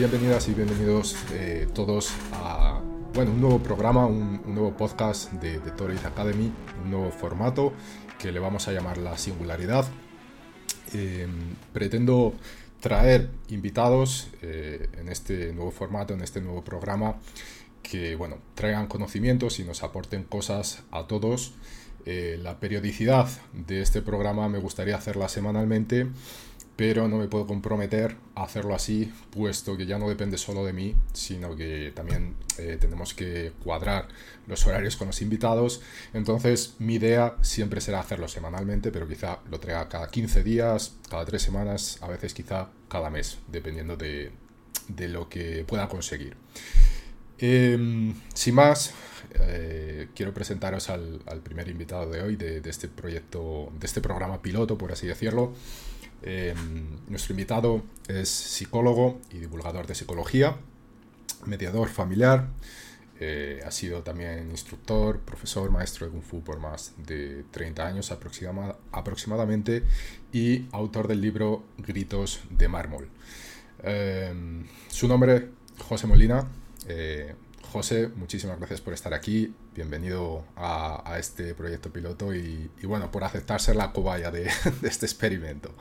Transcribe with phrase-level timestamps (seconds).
[0.00, 2.80] Bienvenidas y bienvenidos eh, todos a
[3.12, 6.50] bueno, un nuevo programa, un, nuevo podcast de, de Academy,
[6.82, 7.74] un nuevo formato
[8.18, 9.84] que le vamos a llamar la singularidad.
[10.94, 12.32] Em, pretendo
[12.80, 17.16] traer invitados eh, en este nuevo formato, en este nuevo programa,
[17.82, 21.52] que bueno, traigan conocimientos y nos aporten cosas a todos.
[22.06, 26.06] Eh, la periodicidad de este programa me gustaría hacerla semanalmente
[26.80, 30.72] pero no me puedo comprometer a hacerlo así, puesto que ya no depende solo de
[30.72, 34.08] mí, sino que también eh, tenemos que cuadrar
[34.46, 35.82] los horarios con los invitados.
[36.14, 41.26] Entonces, mi idea siempre será hacerlo semanalmente, pero quizá lo traiga cada 15 días, cada
[41.26, 44.32] 3 semanas, a veces quizá cada mes, dependiendo de,
[45.06, 46.34] lo que pueda conseguir.
[47.36, 48.94] Em, sin más,
[49.34, 54.40] eh, quiero presentaros al, primer invitado de hoy de, de, este proyecto, de este programa
[54.40, 55.52] piloto, por así decirlo.
[56.22, 60.56] Em, nuestro invitado es psicólogo y divulgador de psicología,
[61.46, 62.48] mediador familiar,
[63.22, 68.12] eh, ha sido también instructor, profesor, maestro de Kung Fu por más de 30 años
[68.92, 69.84] aproximadamente
[70.32, 73.08] y autor del libro Gritos de Mármol.
[73.82, 76.48] Em, su nombre, José Molina.
[77.72, 79.54] José, muchísimas gracias por estar aquí.
[79.76, 84.48] Bienvenido a, este proyecto piloto y, bueno, por aceptar ser la cobaya de,
[84.82, 85.72] este experimento.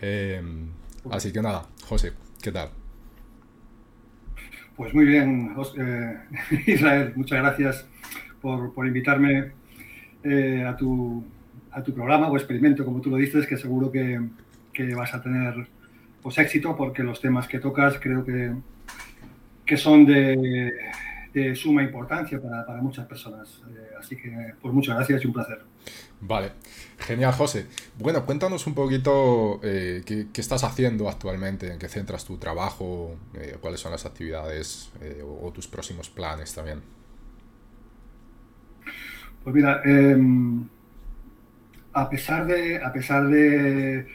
[0.00, 0.68] Em,
[1.10, 2.70] así que nada, José, ¿qué tal?
[4.76, 6.18] Pues muy bien, eh,
[6.68, 7.84] Israel, muchas gracias
[8.40, 9.50] por, invitarme
[10.22, 11.24] eh, a, tu,
[11.72, 14.20] a, tu, programa o experimento, como tú lo dices, que seguro que,
[14.72, 15.66] que vas a tener
[16.22, 18.52] pues, éxito porque los temas que tocas creo que,
[19.66, 20.72] que son de,
[21.38, 23.62] de suma importancia para, para muchas personas.
[23.70, 25.60] Eh, así que, pues muchas gracias y un placer.
[26.20, 26.52] Vale,
[26.98, 27.66] genial, José.
[27.98, 33.56] Bueno, cuéntanos un poquito eh, qué, estás haciendo actualmente, en qué centras tu trabajo, eh,
[33.60, 34.90] cuáles son las actividades
[35.24, 36.82] o, tus próximos planes también.
[39.44, 40.68] Pues mira, em,
[41.92, 44.06] a pesar de, a pesar de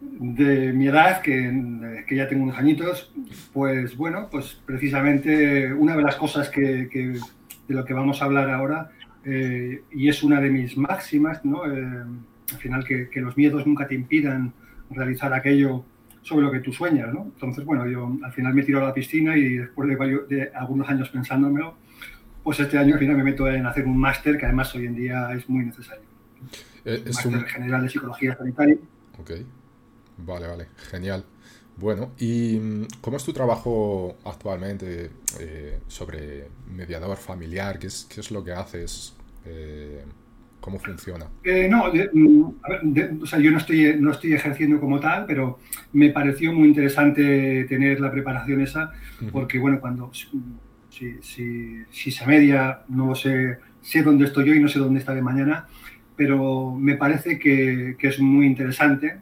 [0.00, 3.12] de mi edad, que, que, ya tengo unos añitos,
[3.52, 8.50] pues bueno, pues precisamente una de las cosas que, de lo que vamos a hablar
[8.50, 8.90] ahora,
[9.24, 11.70] eh, y es una de mis máximas, ¿no?
[11.70, 12.04] Eh,
[12.52, 14.52] al final que, que, los miedos nunca te impidan
[14.90, 15.84] realizar aquello
[16.22, 17.24] sobre lo que tú sueñas, ¿no?
[17.24, 20.50] Entonces, bueno, yo al final me tiro a la piscina y después de, varios, de
[20.54, 21.76] algunos años pensándomelo,
[22.42, 24.96] pues este año al final me meto en hacer un máster que además hoy en
[24.96, 26.04] día es muy necesario.
[26.84, 27.44] Eh, es máster un...
[27.44, 28.76] general de psicología sanitaria.
[29.18, 29.46] Okay.
[30.24, 31.24] Vale, vale, genial.
[31.80, 35.10] Bueno, ¿y mm, cómo es tu trabajo actualmente
[35.40, 37.78] eh, sobre mediador familiar?
[37.78, 39.14] ¿Qué es, qué es lo que haces?
[39.46, 40.04] Eh,
[40.60, 41.26] ¿Cómo funciona?
[41.42, 45.58] Eh, no, mm, o sea, yo no estoy, no estoy ejerciendo como tal, pero
[45.94, 48.92] me pareció muy interesante tener la preparación esa,
[49.32, 54.60] porque bueno, cuando si, si, si, se media, no sé, sé dónde estoy yo y
[54.60, 55.66] no sé dónde estaré mañana,
[56.14, 59.20] pero me parece que, que es muy interesante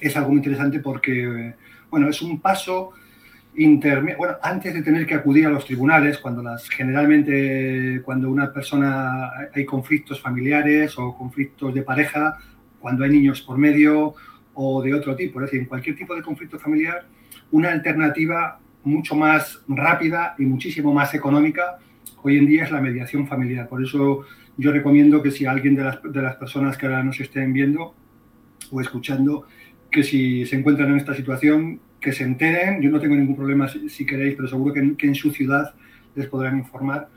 [0.00, 1.54] es algo interesante porque,
[1.90, 2.92] bueno, es un paso
[3.56, 8.52] intermedio, bueno, antes de tener que acudir a los tribunales, cuando las, generalmente cuando una
[8.52, 12.38] persona hay conflictos familiares o conflictos de pareja,
[12.78, 14.14] cuando hay niños por medio
[14.54, 17.06] o de otro tipo, es decir, en cualquier tipo de conflicto familiar,
[17.50, 21.78] una alternativa mucho más rápida y muchísimo más económica
[22.22, 23.68] hoy en día es la mediación familiar.
[23.68, 24.22] Por eso
[24.56, 27.94] yo recomiendo que si alguien de las, de las personas que ahora nos estén viendo
[28.70, 29.46] o escuchando
[29.96, 32.82] que si se encuentran en esta situación, que se enteren.
[32.82, 35.74] Yo no tengo ningún problema si, queréis, pero seguro que en, su ciudad
[36.14, 37.08] les podrán informar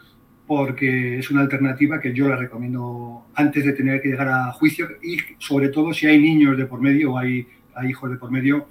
[0.47, 4.87] porque es una alternativa que yo la recomiendo antes de tener que llegar a juicio
[5.03, 7.45] y sobre todo si hay niños de por medio o hay,
[7.85, 8.69] hijos de por medio,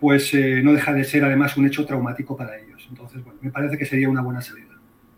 [0.00, 2.86] pues eh, no deja de ser además un hecho traumático para ellos.
[2.88, 4.72] Entonces, bueno, me parece que sería una buena salida.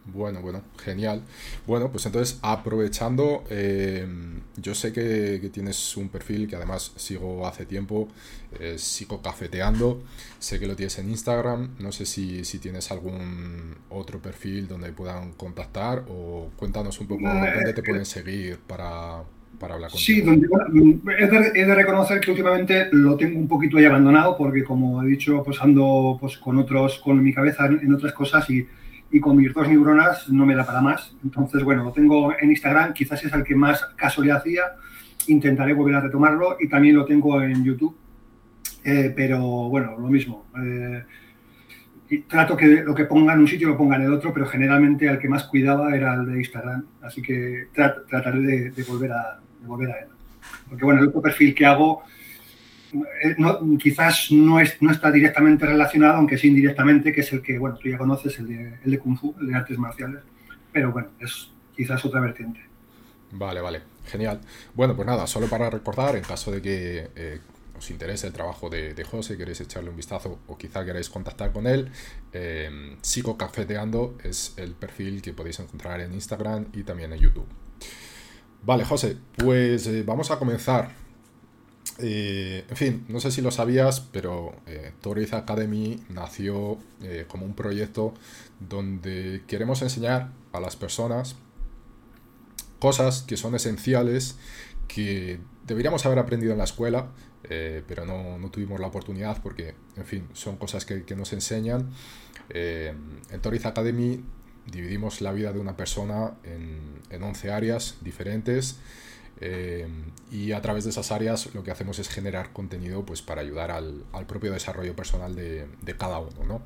[0.07, 1.23] Bueno, bueno, genial.
[1.67, 4.07] Bueno, pues entonces aprovechando, eh,
[4.57, 8.09] yo sé que, tienes un perfil que además sigo hace tiempo,
[8.61, 10.03] eh, sigo cafeteando,
[10.39, 14.93] sé que lo tienes en Instagram, no sé si, si, tienes algún otro perfil donde
[14.93, 19.23] puedan contactar o cuéntanos un poco dónde te pueden seguir para,
[19.59, 20.05] para hablar contigo.
[20.05, 20.47] Sí, donde,
[21.19, 25.03] he, de, he, de, reconocer que últimamente lo tengo un poquito ahí abandonado porque como
[25.03, 28.67] he dicho, pues ando pues, con otros, con mi cabeza en otras cosas y
[29.15, 31.15] y con mis dos neuronas no me da para más.
[31.23, 34.63] Entonces, bueno, lo tengo en Instagram, quizás es el que más caso le hacía.
[35.29, 37.97] Intentaré volver a retomarlo y también lo tengo en YouTube.
[38.83, 39.39] Eh, pero
[39.69, 40.47] bueno, lo mismo.
[40.61, 41.05] Eh,
[42.27, 45.09] trato que lo que ponga en un sitio lo ponga en el otro, pero generalmente
[45.09, 46.85] al que más cuidaba era el de Instagram.
[47.01, 50.09] Así que trataré de, volver a, de volver a él.
[50.69, 52.03] Porque bueno, el otro perfil que hago
[53.23, 53.37] eh,
[53.83, 57.77] quizás no, es, no está directamente relacionado, aunque sí indirectamente, que es el que, bueno,
[57.77, 60.23] tú ya conoces, el de, el de Kung Fu, el de artes marciales.
[60.73, 62.61] Pero bueno, es quizás otra vertiente.
[63.33, 64.41] Vale, vale, genial.
[64.75, 67.41] Bueno, pues nada, solo para recordar, en caso de que eh,
[67.77, 71.53] os interese el trabajo de, de, José, queréis echarle un vistazo o quizá queréis contactar
[71.53, 71.91] con él,
[72.33, 77.47] eh, Sigo Cafeteando es el perfil que podéis encontrar en Instagram y también en YouTube.
[78.63, 80.91] Vale, José, pues eh, vamos a comenzar
[81.99, 84.93] eh, en fin, no sé si lo sabías, pero eh,
[85.33, 88.15] Academy nació eh, como un proyecto
[88.61, 91.37] donde queremos enseñar a las personas
[92.79, 94.37] cosas que son esenciales,
[94.89, 97.09] que deberíamos haber aprendido en la escuela,
[97.45, 101.91] eh, pero no, tuvimos la oportunidad porque, en fin, son cosas que, nos enseñan.
[102.51, 104.23] en Toriz Academy
[104.71, 106.79] dividimos la vida de una persona en,
[107.11, 108.79] en 11 áreas diferentes.
[109.47, 109.87] Eh,
[110.33, 113.71] y a través de esas áreas lo que hacemos es generar contenido pues, para ayudar
[113.71, 115.69] al, propio desarrollo personal de,
[115.99, 116.63] cada uno ¿no?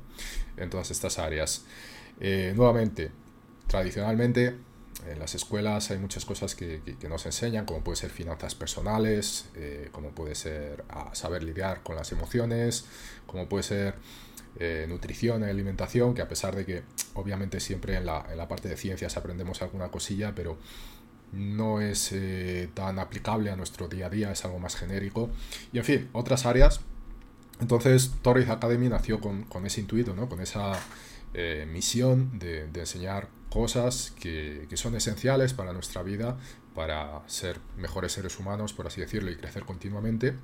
[0.55, 1.65] en todas estas áreas.
[2.21, 3.11] Eh, nuevamente,
[3.67, 4.55] tradicionalmente
[5.09, 9.89] en las escuelas hay muchas cosas que, nos enseñan, como puede ser finanzas personales, eh,
[9.91, 12.85] como puede ser saber lidiar con las emociones,
[13.25, 13.95] como puede ser
[14.87, 16.83] nutrición y alimentación, que a pesar de que
[17.13, 20.57] obviamente siempre en la, en la parte de ciencias aprendemos alguna cosilla, pero
[21.31, 25.29] no es eh, tan aplicable a nuestro día a día, es algo más genérico.
[25.71, 26.81] Y en fin, otras áreas.
[27.59, 30.29] Entonces, Torres Academy nació con, ese intuito, ¿no?
[30.29, 30.79] con esa
[31.33, 36.37] eh, misión de, enseñar cosas que, son esenciales para nuestra vida,
[36.73, 40.35] para ser mejores seres humanos, por así decirlo, y crecer continuamente.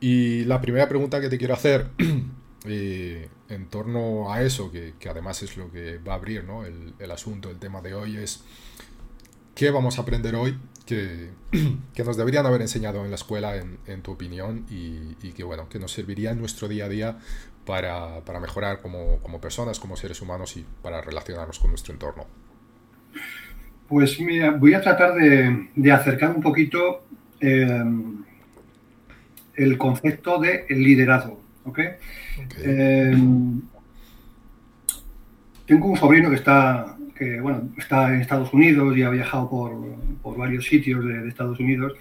[0.00, 1.90] Y la primera pregunta que te quiero hacer
[2.64, 6.64] eh, en torno a eso, que, además es lo que va a abrir ¿no?
[6.64, 8.42] el, el asunto, el tema de hoy, es
[9.56, 11.30] ¿Qué vamos a aprender hoy que,
[11.94, 15.78] que, nos deberían haber enseñado en la escuela, en, tu opinión, y, que, bueno, que
[15.78, 17.16] nos serviría en nuestro día a día
[17.64, 22.26] para, para mejorar como, como, personas, como seres humanos y para relacionarnos con nuestro entorno?
[23.88, 27.06] Pues mira, voy a tratar de, de acercar un poquito
[27.40, 27.82] eh,
[29.54, 31.40] el concepto de liderazgo.
[31.64, 31.92] ¿okay?
[32.58, 33.16] Eh,
[35.64, 39.72] tengo un sobrino que está que bueno, está en Estados Unidos y ha viajado por,
[40.22, 41.94] por varios sitios de, Estados Unidos.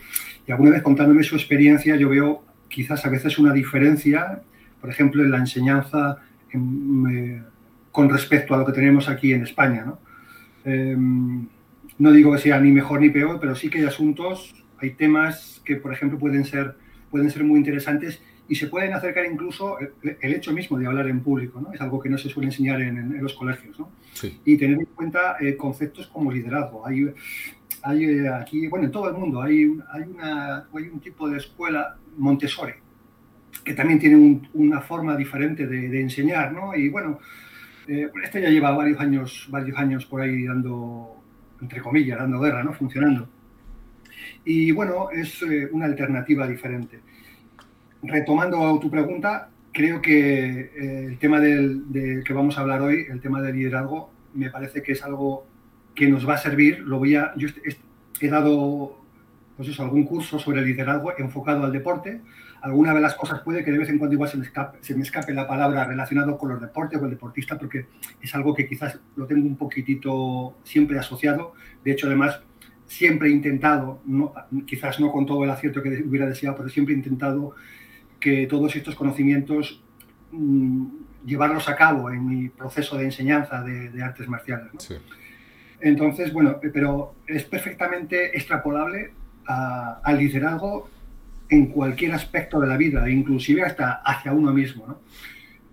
[0.47, 4.41] Y alguna vez contándome su experiencia, yo veo quizás a veces una diferencia,
[4.81, 6.17] por ejemplo, en la enseñanza
[7.91, 9.85] con respecto a lo que tenemos aquí en España.
[9.85, 9.99] ¿no?
[10.63, 11.47] Em,
[11.97, 15.61] no digo que sea ni mejor ni peor, pero sí que hay asuntos, hay temas
[15.65, 16.75] que, por ejemplo, pueden ser,
[17.09, 21.21] pueden ser muy interesantes y se pueden acercar incluso el, hecho mismo de hablar en
[21.21, 21.73] público, ¿no?
[21.73, 23.89] Es algo que no se suele enseñar en, los colegios, ¿no?
[24.43, 26.85] Y tener en cuenta eh, conceptos como liderazgo.
[26.85, 27.11] Hay,
[27.81, 31.37] hay eh, aquí, bueno, en todo el mundo hay, hay, una, hay un tipo de
[31.37, 32.73] escuela Montessori
[33.63, 36.75] que también tiene una forma diferente de, enseñar, ¿no?
[36.75, 37.19] Y bueno,
[37.87, 41.15] eh, este ya lleva varios años, varios años por ahí dando,
[41.59, 42.73] entre comillas, dando guerra, ¿no?
[42.73, 43.27] Funcionando.
[44.43, 46.99] Y bueno, es una alternativa diferente
[48.07, 53.19] retomando tu pregunta, creo que eh, el tema del, que vamos a hablar hoy, el
[53.19, 55.45] tema del liderazgo, me parece que es algo
[55.93, 56.79] que nos va a servir.
[56.79, 59.05] Lo he dado
[59.57, 62.21] pues eso, algún curso sobre liderazgo enfocado al deporte.
[62.61, 64.95] Alguna de las cosas puede que de vez en cuando igual se me, escape, se
[64.95, 67.85] me escape la palabra relacionado con los deportes o el deportista, porque
[68.21, 71.53] es algo que quizás lo tengo un poquitito siempre asociado.
[71.83, 72.41] De hecho, además,
[72.87, 74.01] siempre he intentado,
[74.65, 77.55] quizás no con todo el acierto que hubiera deseado, pero siempre he intentado
[78.25, 79.83] que todos estos conocimientos
[80.31, 80.87] mm,
[81.27, 84.71] llevarlos a cabo en mi proceso de enseñanza de, artes marciales.
[85.79, 89.11] Entonces, bueno, pero es perfectamente extrapolable
[89.45, 90.89] al liderazgo
[91.49, 94.99] en cualquier aspecto de la vida, inclusive hasta hacia uno mismo.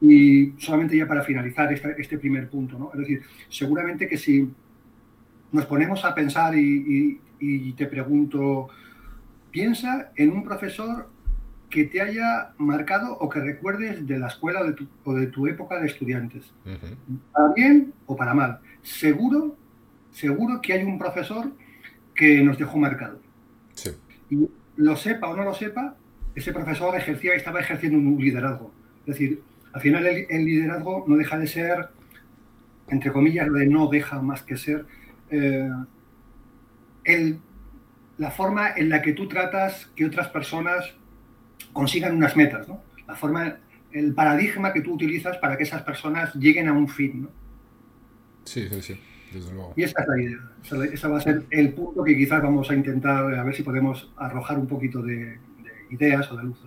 [0.02, 2.90] Y solamente ya para finalizar este primer punto, ¿no?
[2.92, 4.47] Es decir, seguramente que si
[5.52, 7.18] nos ponemos a pensar y,
[7.78, 8.68] te pregunto,
[9.50, 11.09] piensa en un profesor
[11.73, 14.61] que te haya marcado o que recuerdes de la escuela
[15.05, 16.52] o de tu, época de estudiantes,
[17.33, 18.61] para bien o para mal.
[18.83, 19.57] Seguro,
[20.11, 21.50] seguro que hay un profesor
[22.14, 23.19] que nos dejó marcado.
[24.29, 25.97] Y lo sepa o no lo sepa,
[26.35, 28.71] ese profesor ejercía, estaba ejerciendo un liderazgo.
[29.07, 31.88] Es decir, al final el, liderazgo no deja de ser,
[32.88, 34.85] entre comillas, lo de no deja más que ser
[35.31, 35.71] eh,
[38.19, 40.95] la forma en la que tú tratas que otras personas
[41.73, 42.83] consigan unas metas, ¿no?
[43.07, 43.57] La forma,
[43.92, 47.28] el paradigma que tú utilizas para que esas personas lleguen a un fin, ¿no?
[48.45, 49.00] Sí, sí, sí,
[49.33, 49.75] desde luego.
[49.76, 50.38] Y esa es la idea.
[50.92, 54.11] Esa, va a ser el punto que quizás vamos a intentar a ver si podemos
[54.16, 55.38] arrojar un poquito de,
[55.90, 56.59] ideas o de luz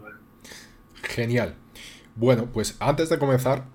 [1.03, 1.55] Genial.
[2.15, 3.65] Bueno, pues antes de comenzar,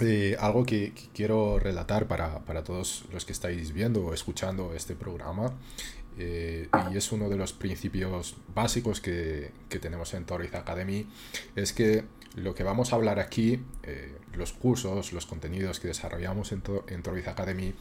[0.00, 5.52] eh, algo que, quiero relatar para, todos los que estáis viendo o escuchando este programa,
[6.18, 11.06] eh, y es uno de los principios básicos que, tenemos en Torriz Academy,
[11.56, 12.04] es que
[12.36, 16.62] lo que vamos a hablar aquí, eh, los cursos, los contenidos que desarrollamos en,
[17.26, 17.74] Academy,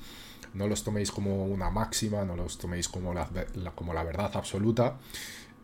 [0.53, 3.27] no los toméis como una máxima, no los toméis como la,
[3.75, 4.99] como la verdad absoluta.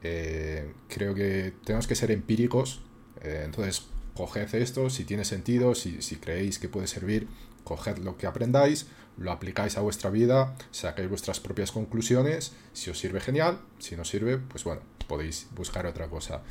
[0.01, 2.81] creo que tenemos que ser empíricos
[3.21, 3.83] eh, entonces,
[4.15, 7.27] coged esto, si tiene sentido, si, creéis que puede servir,
[7.63, 8.87] coged lo que aprendáis,
[9.19, 14.05] lo aplicáis a vuestra vida, sacáis vuestras propias conclusiones, si os sirve genial, si no
[14.05, 16.41] sirve, pues bueno, podéis buscar otra cosa.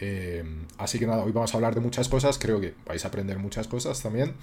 [0.00, 0.44] Eh,
[0.78, 3.38] así que nada, hoy vamos a hablar de muchas cosas, creo que vais a aprender
[3.38, 4.34] muchas cosas también.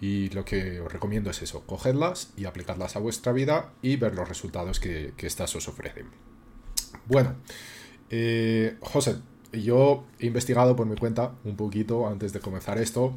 [0.00, 4.14] Y lo que os recomiendo es eso, cogedlas y aplicadlas a vuestra vida y ver
[4.14, 6.06] los resultados que, que estas os ofrecen.
[7.06, 7.34] Bueno,
[8.08, 9.16] eh, José,
[9.52, 13.16] yo he investigado por mi cuenta un poquito antes de comenzar esto,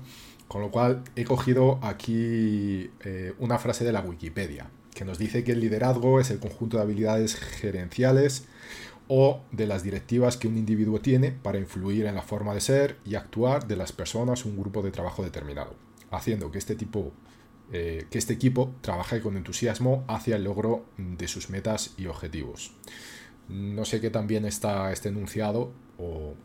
[0.54, 5.44] con lo cual he cogido aquí eh, una frase de la Wikipedia, que nos dice
[5.44, 8.46] que el liderazgo es el conjunto de habilidades gerenciales
[9.08, 12.98] o de las directivas que un individuo tiene para influir en la forma de ser
[13.04, 15.74] y actuar de las personas o un grupo de trabajo determinado,
[16.12, 17.12] haciendo que este tipo
[17.72, 22.74] eh, que este equipo trabaje con entusiasmo hacia el logro de sus metas y objetivos.
[23.50, 26.36] No sé qué tan bien está este enunciado o,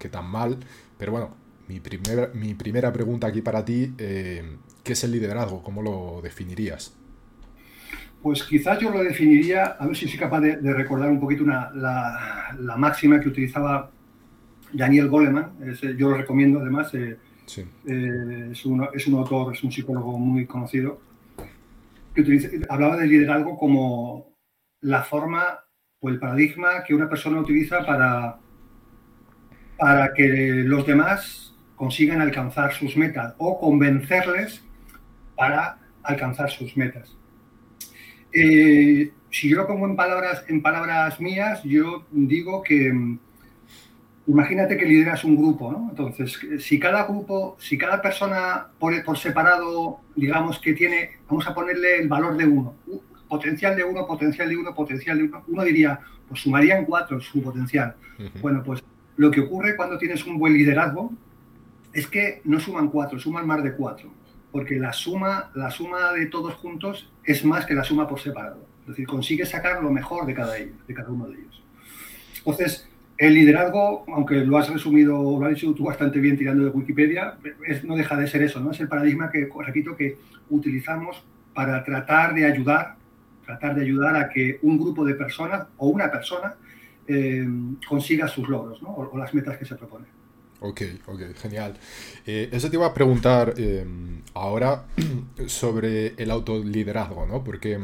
[0.00, 0.58] qué tan mal,
[0.98, 1.80] pero bueno, mi,
[2.34, 5.62] mi primera pregunta aquí para ti, eh, ¿qué es el liderazgo?
[5.62, 6.96] ¿Cómo lo definirías?
[8.22, 12.76] Pues quizás yo lo definiría, a ver si soy capaz de, recordar un poquito la,
[12.76, 13.90] máxima que utilizaba
[14.72, 15.52] Daniel Goleman,
[15.96, 17.16] yo lo recomiendo además, eh,
[17.86, 21.00] eh, es, un, es, un, autor, es un psicólogo muy conocido,
[22.14, 24.32] que hablaba del liderazgo como
[24.82, 25.58] la forma
[26.00, 28.38] o el paradigma que una persona utiliza para,
[29.78, 31.51] para que los demás
[31.82, 34.62] consigan alcanzar sus metas o convencerles
[35.34, 37.16] para alcanzar sus metas.
[38.32, 42.94] Eh, si yo lo pongo en palabras, en palabras mías, yo digo que
[44.28, 45.88] imagínate que lideras un grupo, ¿no?
[45.90, 51.52] Entonces, si cada grupo, si cada persona por, por separado, digamos que tiene, vamos a
[51.52, 52.76] ponerle el valor de uno,
[53.28, 55.98] potencial de uno, potencial de uno, potencial de uno, uno diría,
[56.28, 57.96] pues sumarían cuatro su potencial.
[58.40, 58.84] Bueno, pues
[59.16, 61.10] lo que ocurre cuando tienes un buen liderazgo
[61.92, 64.10] es que no suman cuatro, suman más de cuatro,
[64.50, 68.66] porque la suma, la suma de todos juntos es más que la suma por separado.
[68.82, 71.62] Es decir, consigues sacar lo mejor de cada, ellos, de cada uno de ellos.
[72.38, 76.70] Entonces, el liderazgo, aunque lo has resumido, lo has dicho tú bastante bien tirando de
[76.70, 78.72] Wikipedia, es, no deja de ser eso, ¿no?
[78.72, 80.18] Es el paradigma que, repito, que
[80.50, 81.22] utilizamos
[81.54, 82.96] para tratar de ayudar
[83.44, 86.54] tratar de ayudar a que un grupo de personas o una persona
[87.06, 87.46] eh,
[87.86, 90.06] consiga sus logros o, las metas que se propone.
[90.62, 91.76] Ok, ok, genial.
[92.24, 93.84] Eh, eso te iba a preguntar eh,
[94.34, 94.86] ahora
[95.46, 97.42] sobre el autoliderazgo, ¿no?
[97.42, 97.80] Porque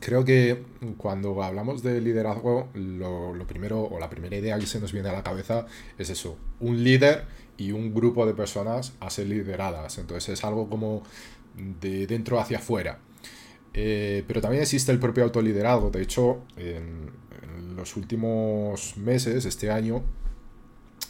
[0.00, 0.62] creo que
[0.96, 5.12] cuando hablamos de liderazgo, lo, primero o la primera idea que se nos viene a
[5.12, 5.66] la cabeza
[5.98, 7.26] es eso, un líder
[7.58, 9.98] y un grupo de personas a ser lideradas.
[9.98, 11.02] Entonces es algo como
[11.80, 12.98] de dentro hacia afuera.
[13.74, 15.90] Eh, pero también existe el propio autoliderazgo.
[15.90, 17.12] De hecho, en,
[17.76, 20.02] los últimos meses, este año,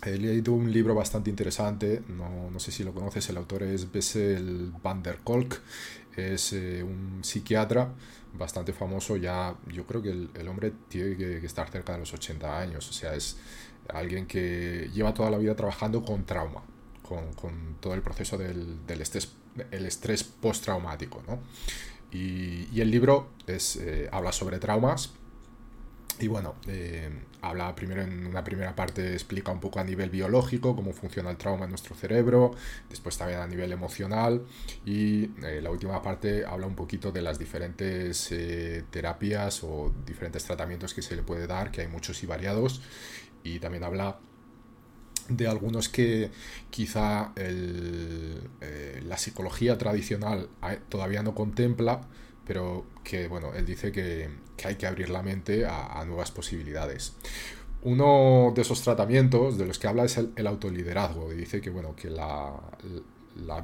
[0.05, 2.03] he leído un libro bastante interesante.
[2.09, 5.61] No, sé si lo conoces, el autor es Bessel van der Kolk.
[6.17, 7.93] Es eh, un psiquiatra
[8.35, 9.17] bastante famoso.
[9.17, 12.89] Ya, yo creo que el, hombre tiene que, estar cerca de los 80 años.
[12.89, 13.37] O sea, es
[13.89, 16.63] alguien que lleva toda la vida trabajando con trauma.
[17.03, 19.31] Con, todo el proceso del, del estrés,
[19.71, 21.39] el estrés postraumático, ¿no?
[22.11, 25.13] Y, el libro es, eh, habla sobre traumas
[26.21, 27.11] y bueno, eh,
[27.43, 31.37] habla primero en una primera parte, explica un poco a nivel biológico cómo funciona el
[31.37, 32.55] trauma en nuestro cerebro,
[32.89, 34.45] después también a nivel emocional
[34.87, 40.45] y eh, la última parte habla un poquito de las diferentes eh, terapias o diferentes
[40.45, 42.81] tratamientos que se le puede dar, que hay muchos y variados,
[43.43, 44.19] y también habla
[45.29, 46.31] de algunos que
[46.71, 50.51] quizá la psicología tradicional
[50.91, 52.03] todavía no contempla,
[52.47, 54.29] pero que bueno, él dice que,
[54.65, 57.15] hay que abrir la mente a, nuevas posibilidades.
[57.83, 61.95] Uno de esos tratamientos de los que habla es el, autoliderazgo y dice que bueno,
[61.95, 62.55] que la,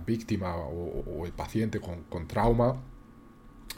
[0.05, 2.83] víctima o, el paciente con, trauma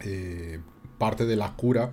[0.00, 0.58] eh,
[0.98, 1.92] parte de la cura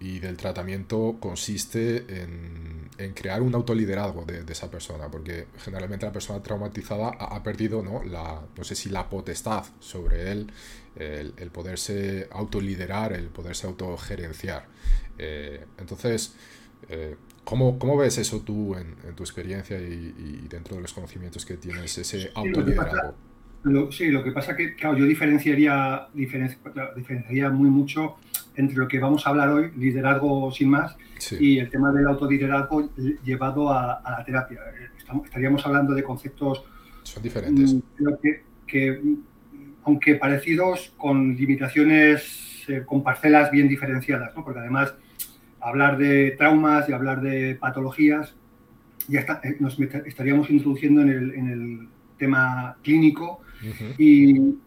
[0.00, 6.12] y del tratamiento consiste en, crear un autoliderazgo de, de, esa persona, porque generalmente la
[6.12, 8.02] persona traumatizada ha, perdido, ¿no?
[8.02, 10.52] La, no sé si la potestad sobre él,
[10.98, 14.66] el, poderse autoliderar, el poderse autogerenciar.
[15.18, 16.36] Eh, entonces,
[16.88, 21.56] eh, ¿cómo, ¿cómo, ves eso tú en, tu experiencia y, dentro de los conocimientos que
[21.56, 23.14] tienes, ese autoliderazgo?
[23.90, 28.16] sí, lo que pasa que, claro, yo diferenciaría, diferenciaría muy mucho
[28.56, 30.96] entre lo que vamos a hablar hoy, liderazgo sin más,
[31.38, 32.90] y el tema del autoliderazgo
[33.24, 34.60] llevado a, la terapia.
[35.24, 36.64] estaríamos hablando de conceptos...
[37.02, 37.74] Son diferentes.
[37.74, 37.80] Mm,
[38.66, 39.00] que,
[39.88, 44.44] aunque parecidos, con limitaciones, eh, con parcelas bien diferenciadas, ¿no?
[44.44, 44.94] porque además
[45.60, 48.36] hablar de traumas y hablar de patologías,
[49.08, 53.40] ya eh, nos estaríamos introduciendo en el, en el tema clínico
[53.96, 54.58] y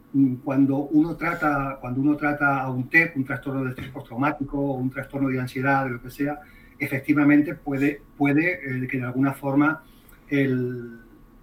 [0.43, 4.73] cuando uno trata, cuando uno trata a un TEP, un trastorno de estrés postraumático o
[4.73, 6.39] un trastorno de ansiedad, de lo que sea,
[6.79, 9.83] efectivamente puede, puede eh, que de alguna forma
[10.29, 10.99] el,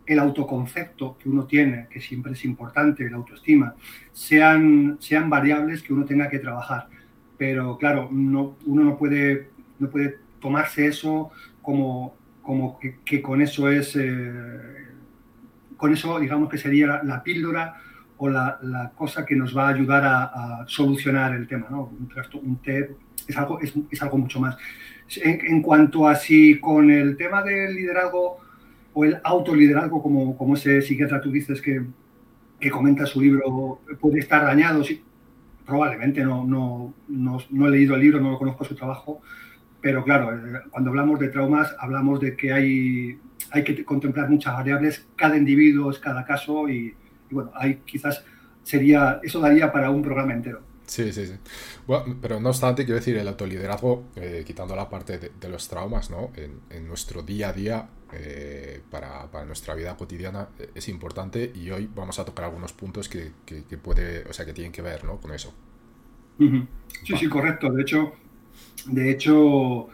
[0.08, 3.74] el, autoconcepto que uno tiene, que siempre es importante, la autoestima,
[4.12, 6.88] sean, sean variables que uno tenga que trabajar.
[7.36, 11.30] Pero claro, no, uno no puede, no puede tomarse eso
[11.62, 14.60] como, como que, con eso es, eh,
[15.76, 17.76] con eso digamos que sería la píldora
[18.16, 21.84] o la, cosa que nos va a ayudar a, solucionar el tema, ¿no?
[21.84, 22.10] Un,
[22.42, 22.96] un TEP
[23.28, 24.56] es algo, es, algo mucho más.
[25.22, 28.40] En, cuanto a si con el tema del liderazgo
[28.98, 31.80] o el autoliderazgo, como, como ese psiquiatra tú dices que,
[32.58, 35.00] que comenta su libro, puede estar dañado, sí,
[35.64, 39.20] probablemente, no, no, no, he leído el libro, no lo conozco su trabajo,
[39.80, 43.20] pero claro, eh, cuando hablamos de traumas, hablamos de que hay,
[43.52, 46.92] hay que contemplar muchas variables, cada individuo es cada caso y,
[47.30, 48.24] bueno, ahí quizás
[48.64, 50.60] sería, eso daría para un programa entero.
[50.88, 51.34] Sí, sí, sí.
[52.20, 56.32] Pero no obstante, quiero decir, el autoliderazgo, eh, quitando la parte de, los traumas, ¿no?
[56.34, 61.70] En, nuestro día a día, eh, para, para, nuestra vida cotidiana, eh, es importante y
[61.70, 65.04] hoy vamos a tocar algunos puntos que, que, puede, o sea, que tienen que ver,
[65.04, 65.20] ¿no?
[65.20, 65.52] Con eso.
[66.38, 67.70] Sí, sí, correcto.
[67.70, 68.12] De hecho,
[68.86, 69.88] de hecho,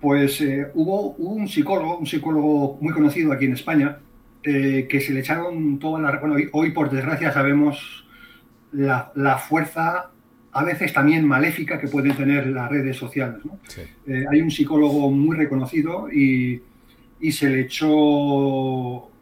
[0.00, 0.40] pues
[0.74, 3.98] hubo, hubo, un psicólogo, un psicólogo muy conocido aquí en España,
[4.44, 6.20] eh, que se le echaron todas las...
[6.20, 8.04] Bueno, hoy, por desgracia sabemos
[8.72, 10.10] la, la, fuerza,
[10.50, 13.40] a veces también maléfica, que pueden tener las redes sociales.
[14.04, 16.60] Eh, hay un psicólogo muy reconocido y,
[17.22, 17.88] y, se le echó...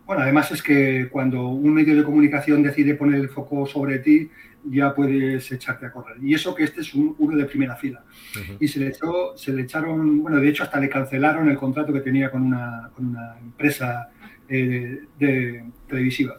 [0.06, 4.28] Bueno, además es que cuando un medio de comunicación decide poner el foco sobre ti,
[4.64, 6.16] ya puedes echarte a correr.
[6.22, 8.04] Y eso que este es uno de primera fila.
[8.58, 11.92] Y se le, echó, se le echaron, bueno, de hecho hasta le cancelaron el contrato
[11.92, 14.10] que tenía con una, con una empresa
[14.48, 16.38] eh, de, televisiva.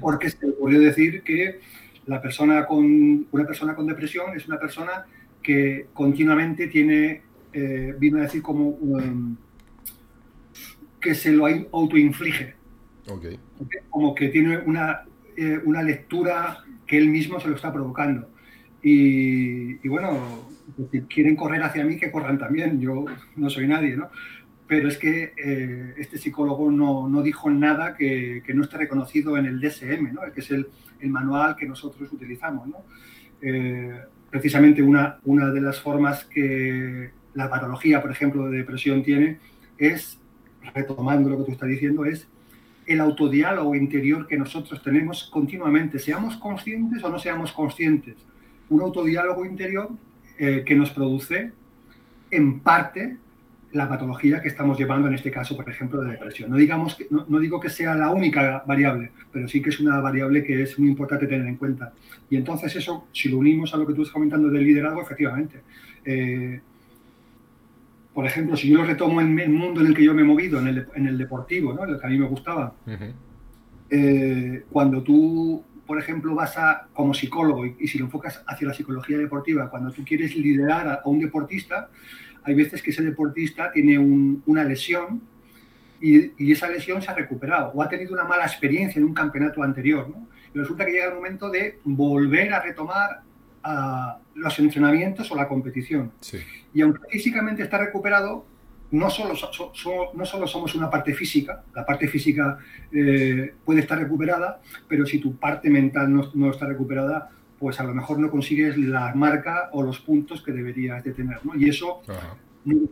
[0.00, 1.60] Porque se ocurrió decir que
[2.06, 5.04] la persona con, una persona con depresión es una persona
[5.42, 7.22] que continuamente tiene,
[7.52, 9.36] eh, vino a decir como um,
[11.00, 12.54] que se lo autoinflige.
[13.90, 15.02] Como que tiene una,
[15.36, 18.28] eh, una lectura que él mismo se lo está provocando.
[18.82, 20.48] Y, y, bueno,
[20.90, 22.80] si quieren correr hacia mí, que corran también.
[22.80, 23.04] Yo
[23.36, 24.10] no soy nadie, ¿no?
[24.66, 29.36] pero es que eh, este psicólogo no, no, dijo nada que, que, no esté reconocido
[29.38, 30.22] en el DSM, ¿no?
[30.34, 30.66] que es el,
[31.00, 32.66] el manual que nosotros utilizamos.
[32.66, 32.78] ¿no?
[33.42, 39.38] Eh, precisamente una, una de las formas que la patología, por ejemplo, de depresión tiene
[39.78, 40.18] es,
[40.74, 42.28] retomando lo que tú estás diciendo, es
[42.86, 48.14] el autodiálogo interior que nosotros tenemos continuamente, seamos conscientes o no seamos conscientes.
[48.68, 49.90] Un autodiálogo interior
[50.38, 51.52] eh, que nos produce,
[52.30, 53.16] en parte,
[53.72, 56.50] la patología que estamos llevando en este caso, por ejemplo, de depresión.
[56.50, 60.00] No, digamos que, no, digo que sea la única variable, pero sí que es una
[60.00, 61.92] variable que es muy importante tener en cuenta.
[62.30, 65.60] Y entonces eso, si lo unimos a lo que tú estás comentando del liderazgo, efectivamente.
[66.04, 66.60] Eh,
[68.16, 70.24] por ejemplo, si yo lo retomo en el mundo en el que yo me he
[70.24, 71.84] movido, en el, en el deportivo, ¿no?
[71.84, 72.72] en el que a mí me gustaba,
[73.90, 78.72] eh, cuando tú, por ejemplo, vas a, como psicólogo, y, si lo enfocas hacia la
[78.72, 81.90] psicología deportiva, cuando tú quieres liderar a un deportista,
[82.42, 85.20] hay veces que ese deportista tiene una lesión
[86.00, 89.62] y, esa lesión se ha recuperado o ha tenido una mala experiencia en un campeonato
[89.62, 90.08] anterior.
[90.08, 90.26] ¿no?
[90.54, 93.20] Y resulta que llega el momento de volver a retomar
[94.36, 96.12] los entrenamientos o la competición.
[96.72, 98.46] Y aunque físicamente está recuperado,
[98.90, 99.34] no solo,
[100.14, 102.58] no solo somos una parte física, la parte física
[102.92, 107.94] eh, puede estar recuperada, pero si tu parte mental no, está recuperada, pues a lo
[107.94, 111.44] mejor no consigues la marca o los puntos que deberías de tener.
[111.44, 111.56] ¿no?
[111.56, 112.02] Y eso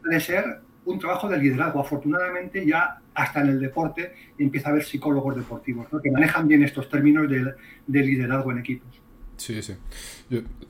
[0.03, 1.81] puede ser un trabajo de liderazgo.
[1.81, 6.89] Afortunadamente ya hasta en el deporte empieza a haber psicólogos deportivos que manejan bien estos
[6.89, 7.55] términos de,
[7.87, 9.04] liderazgo en equipos.
[9.37, 9.75] Sí, sí.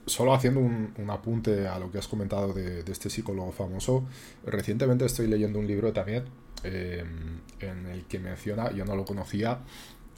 [0.06, 4.04] solo haciendo un, apunte a lo que has comentado de, este psicólogo famoso,
[4.44, 6.24] recientemente estoy leyendo un libro también
[6.62, 7.04] eh,
[7.60, 9.60] en el que menciona, yo no lo conocía,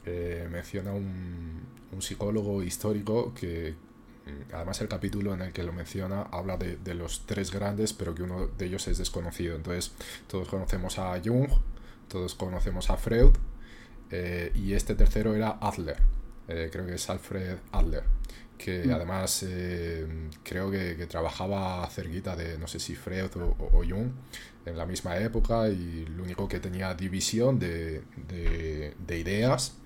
[0.05, 3.73] eh, menciona un, psicólogo histórico que,
[4.25, 7.93] mm, además el capítulo en el que lo menciona habla de, de, los tres grandes,
[7.93, 9.55] pero que uno de ellos es desconocido.
[9.55, 9.93] Entonces,
[10.27, 11.49] todos conocemos a Jung,
[12.07, 13.31] todos conocemos a Freud,
[14.11, 15.97] eh, y este tercero era Adler,
[16.47, 18.03] creo que es Alfred Adler
[18.57, 18.91] que mm.
[18.91, 20.05] además eh,
[20.43, 24.11] creo que, trabajaba cerquita de, no sé si Freud o, Jung,
[24.65, 28.03] en la misma época y lo único que tenía división de,
[29.09, 29.77] ideas.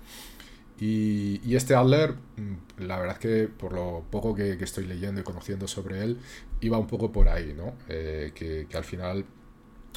[0.80, 5.68] Y, este Adler, mm, la verdad que por lo poco que, estoy leyendo y conociendo
[5.68, 6.18] sobre él,
[6.60, 7.74] iba un poco por ahí, ¿no?
[7.88, 9.24] Eh, que, al final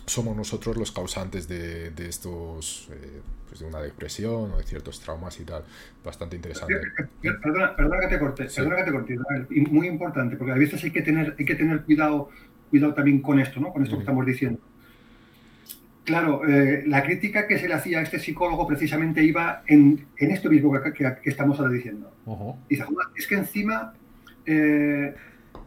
[0.05, 3.21] somos nosotros los causantes de, estos, eh,
[3.55, 5.63] pues de una depresión o de ciertos traumas y tal.
[6.03, 6.75] Bastante interesante.
[7.21, 9.17] Perdona, perdona que te corte, perdona que te corte.
[9.71, 12.29] Muy importante, porque a veces hay que tener, hay que tener cuidado,
[12.69, 13.71] cuidado también con esto, ¿no?
[13.71, 14.59] Con esto que estamos diciendo.
[16.03, 20.31] Claro, eh, la crítica que se le hacía a este psicólogo precisamente iba en, en
[20.31, 22.11] esto mismo que, estamos ahora diciendo.
[22.69, 22.83] Dice,
[23.15, 23.93] es que encima
[24.45, 25.15] eh,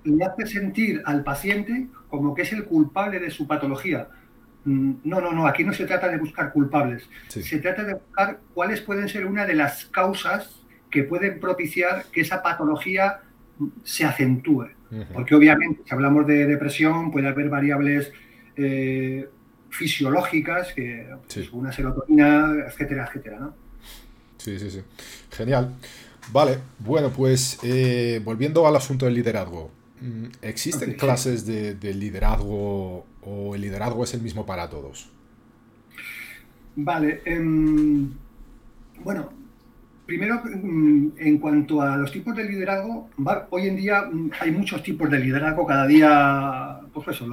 [0.05, 4.09] le hace sentir al paciente como que es el culpable de su patología
[4.65, 8.81] no, no, no, aquí no se trata de buscar culpables, se trata de buscar cuáles
[8.81, 13.21] pueden ser una de las causas que pueden propiciar que esa patología
[13.85, 14.69] se acentúe.
[15.13, 18.11] Porque obviamente, si hablamos de depresión, puede haber variables
[18.57, 19.29] eh,
[19.69, 23.39] fisiológicas, que, pues, una serotonina, etcétera, etcétera.
[23.39, 23.55] ¿no?
[24.39, 24.83] Sí, sí, sí.
[25.31, 25.75] Genial.
[26.33, 29.71] Vale, bueno, pues eh, volviendo al asunto del liderazgo.
[30.01, 35.11] Mm, ¿Existen clases de, liderazgo o el liderazgo es el mismo para todos?
[36.77, 37.23] Vale.
[37.25, 38.11] Em,
[39.03, 39.31] bueno,
[40.07, 43.11] primero, mm, en cuanto a los tipos de liderazgo,
[43.51, 45.67] hoy en día mm, hay muchos tipos de liderazgo.
[45.67, 47.27] Cada día, pues eso,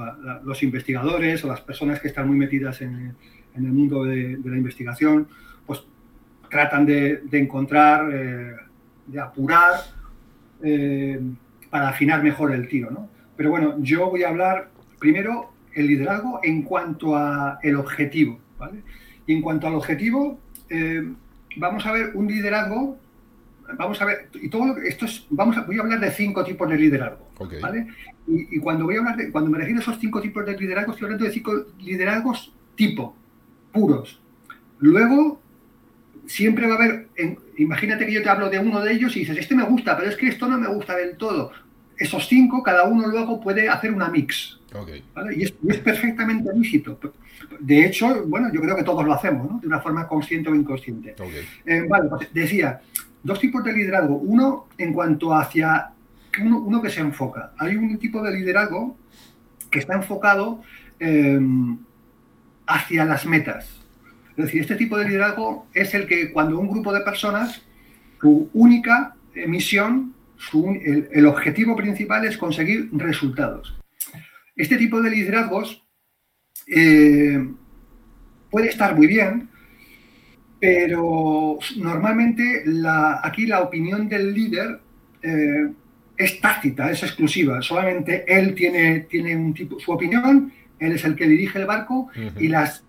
[0.44, 3.14] los investigadores o las personas que están muy metidas en,
[3.54, 5.28] el mundo de, la investigación,
[5.64, 5.82] pues
[6.50, 8.56] tratan de, encontrar, eh,
[9.06, 9.74] de apurar.
[10.62, 11.20] Eh,
[11.70, 13.08] para afinar mejor el tiro, ¿no?
[13.36, 18.82] Pero bueno, yo voy a hablar primero el liderazgo en cuanto a el objetivo, ¿vale?
[19.26, 20.38] Y en cuanto al objetivo,
[20.70, 21.02] eh,
[21.56, 22.98] vamos a ver un liderazgo,
[23.76, 26.68] vamos a ver, y todo esto es, vamos a, voy a hablar de cinco tipos
[26.68, 27.28] de liderazgo,
[27.60, 27.88] ¿vale?
[28.26, 30.92] Y, cuando voy a hablar de, cuando me refiero a esos cinco tipos de liderazgo,
[30.92, 33.14] estoy hablando de cinco liderazgos tipo,
[33.70, 34.20] puros.
[34.78, 35.40] Luego,
[36.26, 37.08] siempre va a haber,
[37.58, 40.08] imagínate que yo te hablo de uno de ellos y dices, este me gusta, pero
[40.08, 41.52] es que esto no me gusta del todo.
[41.98, 44.58] Esos cinco, cada uno luego puede hacer una mix.
[45.36, 46.98] Y, es, perfectamente lícito.
[47.60, 49.60] De hecho, bueno, yo creo que todos lo hacemos, ¿no?
[49.60, 51.14] De una forma consciente o inconsciente.
[51.64, 52.80] Eh, vale, pues decía,
[53.22, 54.16] dos tipos de liderazgo.
[54.16, 55.90] Uno en cuanto hacia
[56.42, 57.52] uno, que se enfoca.
[57.58, 58.96] Hay un tipo de liderazgo
[59.70, 60.62] que está enfocado
[61.00, 61.40] eh,
[62.66, 63.80] hacia las metas.
[64.36, 67.62] Es decir, este tipo de liderazgo es el que cuando un grupo de personas,
[68.20, 70.14] su única misión,
[71.12, 73.74] el, objetivo principal es conseguir resultados.
[74.56, 75.86] Este tipo de liderazgos
[76.66, 77.46] eh,
[78.50, 79.50] puede estar muy bien,
[80.58, 82.64] pero normalmente
[83.22, 84.80] aquí la opinión del líder
[85.22, 85.70] eh,
[86.16, 87.60] es tácita, es exclusiva.
[87.60, 92.08] Solamente él tiene, tiene un tipo, su opinión, él es el que dirige el barco
[92.38, 92.84] y las,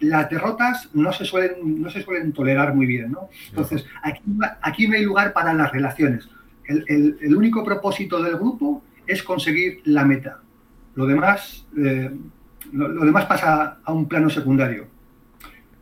[0.00, 3.12] las derrotas no se, suelen, no se suelen tolerar muy bien.
[3.12, 3.28] ¿no?
[3.48, 4.22] Entonces, aquí,
[4.60, 6.28] aquí no hay lugar para las relaciones.
[6.64, 10.41] El, único propósito del grupo es conseguir la meta.
[10.94, 12.10] Lo demás, eh,
[12.72, 14.86] lo, demás pasa a un plano secundario.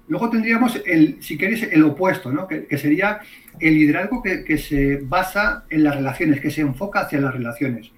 [0.08, 2.48] Luego tendríamos, el, si queréis, el opuesto, ¿no?
[2.48, 3.20] que, sería
[3.60, 7.92] el liderazgo que, se basa en las relaciones, que se enfoca hacia las relaciones.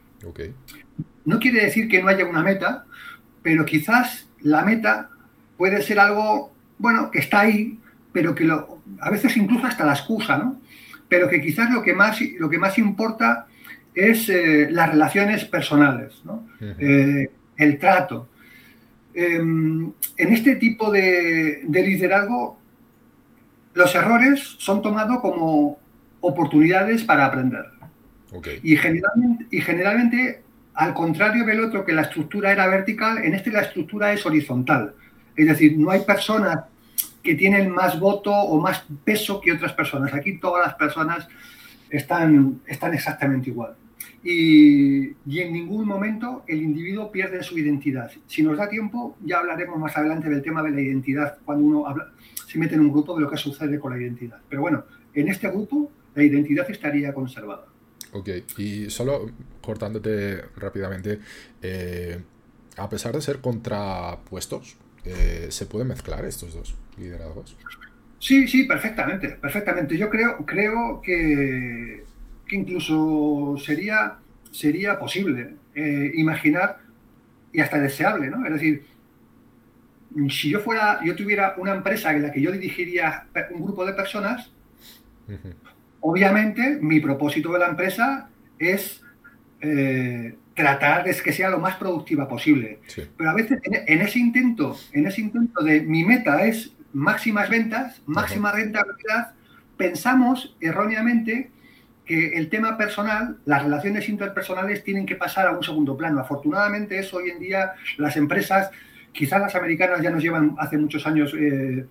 [1.25, 2.85] No quiere decir que no haya una meta,
[3.43, 5.11] pero quizás la meta
[5.57, 7.79] puede ser algo, bueno, que está ahí,
[8.13, 10.61] pero que lo, a veces incluso hasta la excusa, ¿no?
[11.09, 13.47] Pero que quizás lo que más, lo que más importa
[13.95, 16.47] es eh, las relaciones personales, ¿no?
[16.61, 18.29] Eh, el trato.
[19.15, 22.59] Em, en este tipo de, liderazgo,
[23.75, 25.79] los errores son tomados como
[26.21, 27.67] oportunidades para aprender.
[28.63, 30.43] Y, generalmente, y generalmente,
[30.75, 34.95] al contrario del otro, que la estructura era vertical, en este la estructura es horizontal.
[35.37, 36.61] Es decir, no hay personas
[37.23, 40.15] que tienen más voto o más peso que otras personas.
[40.15, 41.29] Aquí todas las personas
[41.91, 43.77] están, están exactamente igual.
[44.25, 48.11] Y, en ningún momento el individuo pierde su identidad.
[48.27, 51.85] Si nos da tiempo, ya hablaremos más adelante del tema de la identidad, cuando uno
[52.47, 54.39] se mete en un grupo de lo que sucede con la identidad.
[54.49, 57.67] Pero bueno, en este grupo la identidad estaría conservada.
[58.13, 59.31] Ok, y solo
[59.61, 61.19] cortándote rápidamente,
[61.63, 62.21] eh,
[62.77, 67.57] a pesar de ser contrapuestos, eh, ¿se pueden mezclar estos dos liderazgos?
[68.19, 69.97] Sí, sí, perfectamente, perfectamente.
[69.97, 72.05] Yo creo, creo que,
[72.57, 74.15] incluso sería,
[74.51, 76.79] sería posible eh, imaginar
[77.53, 78.45] y hasta deseable, ¿no?
[78.47, 78.85] Es decir,
[80.29, 83.93] si yo fuera, yo tuviera una empresa en la que yo dirigiría un grupo de
[83.93, 84.53] personas,
[86.01, 89.03] obviamente mi propósito de la empresa es
[89.61, 92.81] eh, tratar de que sea lo más productiva posible.
[93.17, 98.03] Pero a veces en, ese intento, en ese intento de mi meta es máximas ventas,
[98.07, 99.33] máxima rentabilidad,
[99.77, 101.51] pensamos erróneamente
[102.05, 106.21] que el tema personal, las relaciones interpersonales tienen que pasar a un segundo plano.
[106.21, 108.71] Afortunadamente eso hoy en día las empresas,
[109.13, 111.87] quizás las americanas ya nos llevan hace muchos años eh,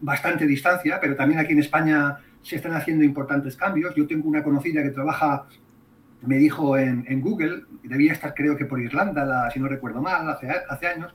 [0.00, 3.94] bastante distancia, pero también aquí en España se están haciendo importantes cambios.
[3.94, 5.46] Yo tengo una conocida que trabaja,
[6.22, 10.48] me dijo en, Google, debía estar creo que por Irlanda, si no recuerdo mal, hace,
[10.68, 11.14] hace años.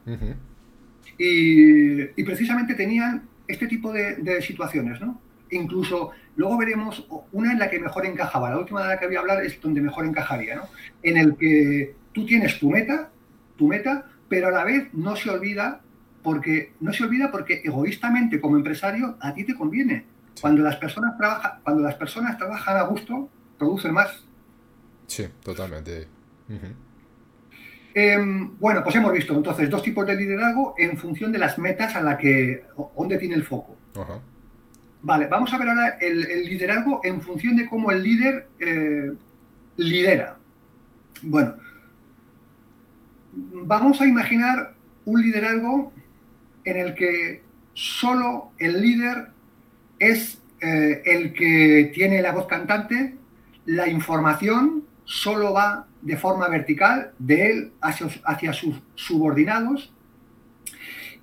[1.17, 5.21] y, precisamente tenían este tipo de, situaciones, ¿no?
[5.51, 9.15] Incluso luego veremos una en la que mejor encajaba, la última de la que voy
[9.15, 10.63] a hablar es donde mejor encajaría, ¿no?
[11.03, 13.09] En el que tú tienes tu meta,
[13.57, 15.81] tu meta, pero a la vez no se olvida
[16.23, 20.05] porque no se olvida porque egoístamente como empresario a ti te conviene.
[20.39, 24.23] Cuando las personas trabajan, cuando las personas trabajan a gusto, producen más.
[25.07, 26.07] Sí, totalmente.
[27.93, 31.95] Em, bueno, pues hemos visto entonces dos tipos de liderazgo en función de las metas
[31.95, 32.63] a la que,
[32.95, 33.75] dónde tiene el foco.
[35.01, 39.11] Vale, vamos a ver ahora el, liderazgo en función de cómo el líder eh,
[39.77, 40.37] lidera.
[41.21, 41.55] Bueno,
[43.33, 44.73] vamos a imaginar
[45.05, 45.93] un liderazgo
[46.65, 49.29] en el que solo el líder
[49.99, 53.15] es eh, el que tiene la voz cantante,
[53.65, 59.93] la información solo va de forma vertical de él hacia, sus subordinados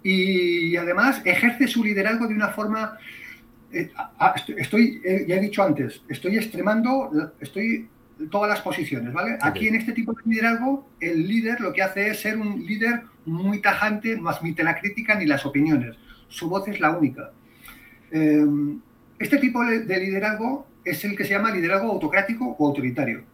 [0.02, 2.98] y además ejerce su liderazgo de una forma,
[3.70, 7.88] estoy, eh, ya he dicho antes, estoy extremando, estoy
[8.30, 9.36] todas las posiciones, ¿vale?
[9.40, 13.02] Aquí en este tipo de liderazgo, el líder lo que hace es ser un líder
[13.26, 15.96] muy tajante, no admite la crítica ni las opiniones,
[16.28, 17.30] su voz es la única.
[18.10, 18.80] Em,
[19.18, 23.24] este tipo de liderazgo es el que se llama liderazgo autocrático o autoritario.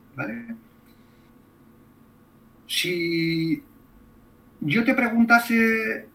[2.67, 3.63] Si
[4.61, 6.07] yo te preguntase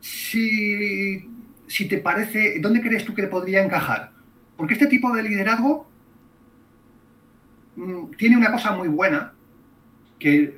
[0.00, 1.28] si,
[1.68, 4.12] si te parece, ¿dónde crees tú que podría encajar?
[4.56, 5.86] Porque este tipo de liderazgo
[7.76, 9.34] mm, tiene una cosa muy buena,
[10.18, 10.56] que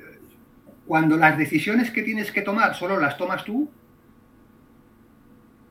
[0.87, 3.69] cuando las decisiones que tienes que tomar solo las tomas tú,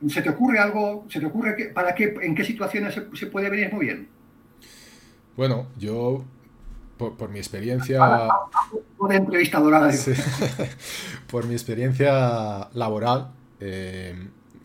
[0.07, 1.05] ¿se te ocurre algo?
[1.09, 4.07] ¿Se te ocurre que, para qué, en qué situaciones se, se puede venir muy bien?
[5.35, 6.25] Bueno, yo
[7.09, 7.99] por, mi experiencia...
[8.97, 9.15] Una
[11.31, 14.15] por mi experiencia laboral, eh,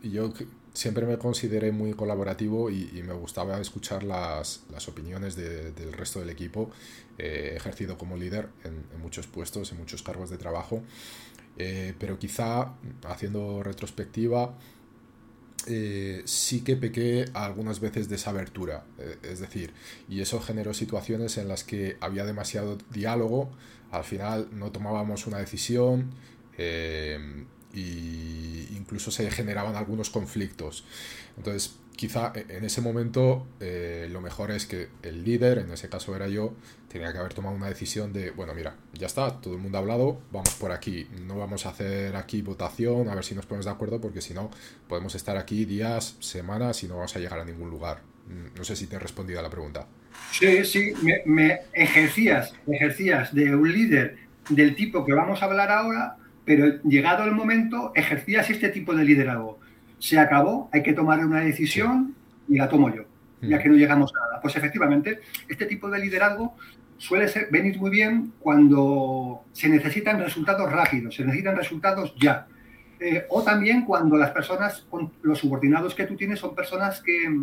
[0.02, 0.32] yo
[0.76, 6.70] siempre me consideré muy colaborativo y, me gustaba escuchar las, opiniones del resto del equipo.
[7.18, 10.82] Eh, ejercido como líder en, muchos puestos, en muchos cargos de trabajo,
[11.56, 12.74] eh, pero quizá
[13.06, 14.58] haciendo retrospectiva
[15.66, 18.84] eh, sí que pequé algunas veces de esa abertura.
[19.22, 19.72] Es decir,
[20.10, 23.50] y eso generó situaciones en las que había demasiado diálogo,
[23.90, 26.10] al final no tomábamos una decisión
[27.76, 30.84] e incluso se generaban algunos conflictos.
[31.36, 35.88] Entonces, quizá e, en ese momento eh, lo mejor es que el líder, en ese
[35.88, 36.54] caso era yo,
[36.88, 39.80] tenía que haber tomado una decisión de, bueno, mira, ya está, todo el mundo ha
[39.80, 43.66] hablado, vamos por aquí, no vamos a hacer aquí votación, a ver si nos ponemos
[43.66, 44.50] de acuerdo, porque si no,
[44.88, 48.00] podemos estar aquí días, semanas y no vamos a llegar a ningún lugar.
[48.28, 49.86] Mm, no sé si te he respondido a la pregunta.
[50.32, 55.70] Sí, sí, me, me ejercías, ejercías de un líder del tipo que vamos a hablar
[55.70, 59.58] ahora, pero llegado el momento, ejercías este tipo de liderazgo
[59.98, 62.14] se acabó, hay que tomar una decisión
[62.48, 63.02] y la tomo yo,
[63.42, 63.62] ya mm.
[63.62, 64.40] que no llegamos a nada.
[64.40, 66.54] Pues efectivamente, este tipo de liderazgo
[66.98, 72.46] suele ser, venir muy bien cuando se necesitan resultados rápidos, se necesitan resultados ya.
[73.00, 74.86] Eh, o también cuando las personas,
[75.22, 77.42] los subordinados que tú tienes son personas que,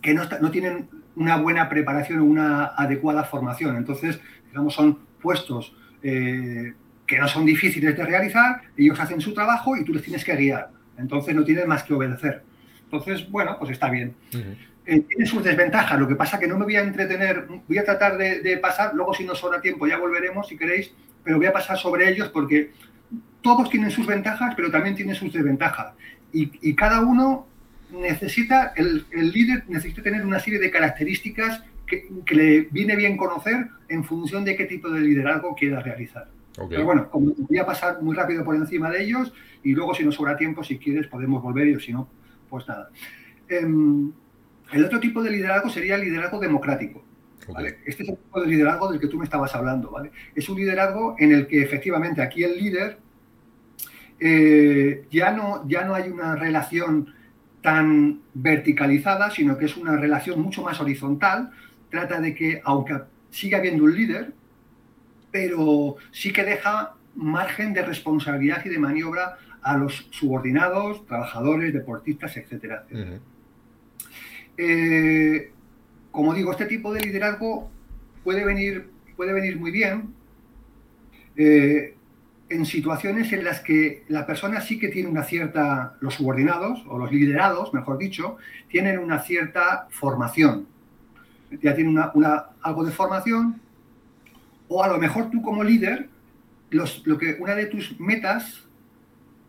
[0.00, 3.76] que no, no, tienen una buena preparación o una adecuada formación.
[3.76, 6.72] Entonces, digamos, son puestos eh,
[7.10, 10.36] que no son difíciles de realizar, ellos hacen su trabajo y tú les tienes que
[10.36, 10.70] guiar.
[10.96, 12.44] Entonces no tienes más que obedecer.
[12.84, 14.14] Entonces, bueno, pues está bien.
[14.86, 17.84] Eh, tiene sus desventajas, lo que pasa que no me voy a entretener, voy a
[17.84, 20.92] tratar de, pasar, luego si no sobra tiempo ya volveremos si queréis,
[21.24, 22.70] pero voy a pasar sobre ellos porque
[23.42, 25.94] todos tienen sus ventajas, pero también tienen sus desventajas.
[26.32, 27.48] Y, cada uno
[27.90, 34.04] necesita, el, líder necesita tener una serie de características que, le viene bien conocer en
[34.04, 36.28] función de qué tipo de liderazgo quiera realizar.
[36.68, 39.32] Pero bueno, voy a pasar muy rápido por encima de ellos
[39.62, 42.08] y luego si nos sobra tiempo, si quieres, podemos volver y si no,
[42.48, 42.90] pues nada.
[43.48, 44.12] Em,
[44.72, 47.04] el otro tipo de liderazgo sería el liderazgo democrático.
[47.84, 49.90] Este es el tipo de liderazgo del que tú me estabas hablando.
[49.90, 50.12] ¿vale?
[50.34, 52.98] Es un liderazgo en el que efectivamente aquí el líder
[54.20, 57.14] eh, ya, no, ya no hay una relación
[57.62, 61.50] tan verticalizada, sino que es una relación mucho más horizontal.
[61.90, 64.32] Trata de que, aunque siga habiendo un líder,
[65.30, 72.36] pero sí que deja margen de responsabilidad y de maniobra a los subordinados, trabajadores, deportistas,
[72.36, 72.86] etcétera.
[74.56, 75.52] Eh,
[76.10, 77.70] como digo, este tipo de liderazgo
[78.24, 80.14] puede venir, puede venir muy bien
[81.36, 81.94] eh,
[82.48, 86.98] en situaciones en las que la persona sí que tiene una cierta, los subordinados o
[86.98, 88.38] los liderados, mejor dicho,
[88.68, 90.66] tienen una cierta formación.
[91.62, 93.60] Ya tienen una, algo de formación,
[94.70, 96.08] o a lo mejor tú como líder,
[96.70, 98.64] lo que, una de tus metas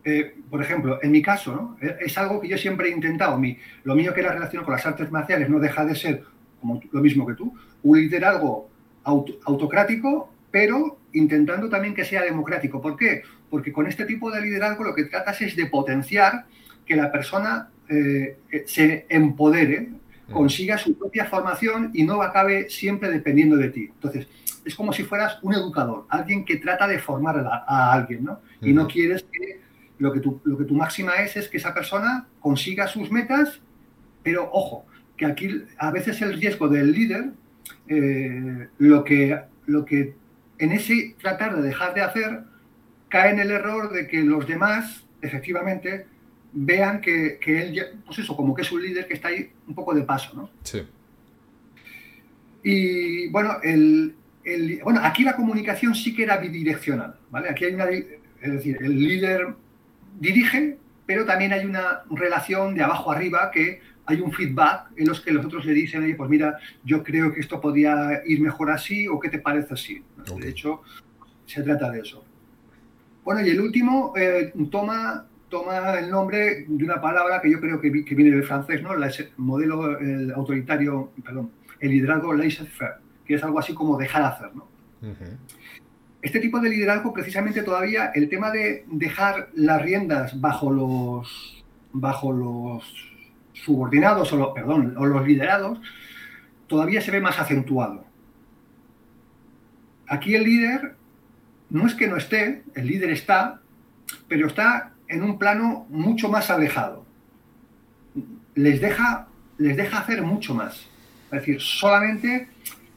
[0.04, 3.38] eh, por ejemplo, en mi caso, eh, es algo que yo siempre he intentado.
[3.38, 6.24] Mi, lo mío que era relacionado con las artes marciales no deja de ser,
[6.60, 8.68] como lo mismo que tú, un liderazgo
[9.04, 12.80] autocrático, pero intentando también que sea democrático.
[12.80, 13.22] ¿Por qué?
[13.48, 16.46] Porque con este tipo de liderazgo lo que tratas es de potenciar
[16.84, 19.90] que la persona eh, se empodere,
[20.32, 23.90] consiga su propia formación y no acabe siempre dependiendo de ti.
[23.92, 24.26] Entonces,
[24.64, 28.40] es como si fueras un educador, alguien que trata de formar a, alguien, ¿no?
[28.60, 29.60] Y no quieres que
[29.98, 33.60] lo que, tu, lo que tu máxima es es que esa persona consiga sus metas,
[34.22, 34.84] pero ojo,
[35.16, 37.30] que aquí a veces el riesgo del líder,
[37.88, 40.14] eh, lo, que, lo que
[40.58, 42.44] en ese tratar de dejar de hacer,
[43.08, 46.06] cae en el error de que los demás, efectivamente,
[46.52, 49.74] vean que, que él, pues eso, como que es un líder que está ahí un
[49.74, 50.50] poco de paso, ¿no?
[50.62, 50.82] Sí.
[52.62, 57.48] Y bueno, el, el, bueno, aquí la comunicación sí que era bidireccional, ¿vale?
[57.48, 59.54] Aquí hay una, es decir, el líder
[60.18, 65.20] dirige, pero también hay una relación de abajo arriba que hay un feedback en los
[65.20, 68.70] que los otros le dicen, oye, pues mira, yo creo que esto podía ir mejor
[68.70, 70.02] así o qué te parece así.
[70.38, 70.82] De hecho,
[71.46, 72.24] se trata de eso.
[73.24, 77.80] Bueno, y el último eh, toma, toma el nombre de una palabra que yo creo
[77.80, 78.92] que, viene del francés, ¿no?
[78.92, 79.96] el modelo
[80.34, 82.96] autoritario, perdón, el liderazgo laissez-faire,
[83.32, 84.68] que es algo así como dejar hacer, ¿no?
[86.20, 92.30] este tipo de liderazgo, precisamente todavía, el tema de dejar las riendas bajo los, bajo
[92.30, 92.84] los
[93.54, 95.80] subordinados, o perdón, o los liderados,
[96.66, 98.04] todavía se ve más acentuado.
[100.06, 100.94] Aquí el líder
[101.70, 103.62] no es que no esté, el líder está,
[104.28, 107.06] pero está en un plano mucho más alejado.
[108.54, 110.86] Les deja, les deja hacer mucho más.
[111.32, 112.48] Es decir, solamente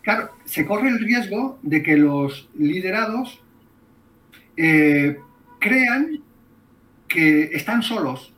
[0.06, 3.42] Claro, se corre el riesgo de que los liderados
[4.56, 5.18] eh,
[5.60, 6.22] crean
[7.08, 8.32] que están solos,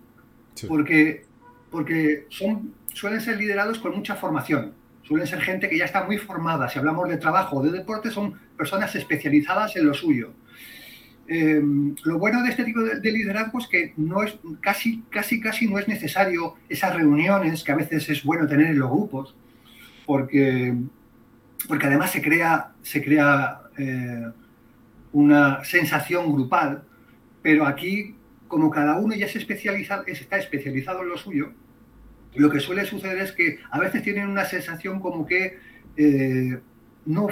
[0.66, 1.26] porque,
[1.70, 6.18] porque son, suelen ser liderados con mucha formación, suelen ser gente que ya está muy
[6.18, 6.70] formada.
[6.70, 10.32] Si hablamos de trabajo o de deporte, son personas especializadas en lo suyo.
[11.28, 11.62] Eh,
[12.06, 15.68] lo bueno de este tipo de, de, liderazgo es que no es, casi, casi, casi
[15.68, 19.36] no es necesario esas reuniones que a veces es bueno tener en los grupos,
[20.06, 20.74] porque
[21.68, 24.28] porque además se crea, se crea eh,
[25.14, 26.84] una sensación grupal,
[27.42, 28.16] pero aquí,
[28.48, 31.54] como cada uno ya se especializa, está especializado en lo suyo,
[32.36, 35.58] lo que suele suceder es que a veces tienen una sensación como que
[35.96, 36.60] eh,
[37.06, 37.28] no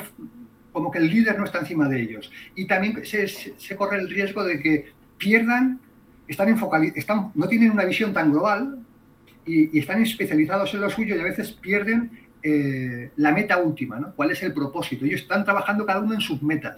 [0.71, 2.29] como que el líder no está encima de ellos.
[2.53, 5.79] Y también se, se corre el riesgo de que pierdan,
[6.27, 6.49] están
[6.95, 8.79] están, no tienen una visión tan global
[9.45, 13.99] y, y, están especializados en lo suyo y a veces pierden eh, la meta última,
[13.99, 14.13] ¿no?
[14.13, 15.03] ¿Cuál es el propósito?
[15.03, 16.77] Ellos están trabajando cada uno en sus metas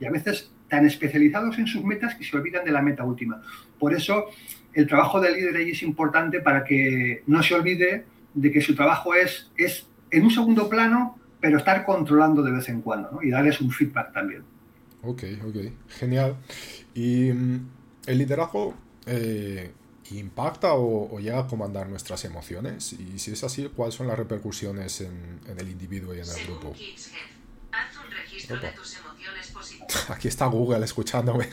[0.00, 3.42] y a veces tan especializados en sus metas que se olvidan de la meta última.
[3.80, 4.26] Por eso
[4.72, 8.76] el trabajo del líder ahí es importante para que no se olvide de que su
[8.76, 13.20] trabajo es, es en un segundo plano, pero estar controlando de vez en cuando ¿no?
[13.20, 14.44] y darles un feedback también.
[15.02, 15.56] Ok, ok,
[15.88, 16.36] genial.
[16.94, 17.68] ¿Y mm,
[18.06, 19.72] el liderazgo eh,
[20.12, 22.92] impacta o, llega a comandar nuestras emociones?
[22.94, 26.74] Y si es así, ¿cuáles son las repercusiones en, el individuo y en el grupo?
[30.08, 31.48] Aquí está Google escuchándome.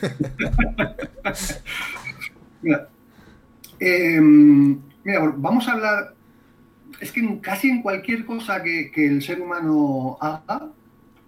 [3.78, 6.14] Em, mira, vamos a hablar.
[7.00, 10.70] Es que casi en cualquier cosa que, el ser humano haga,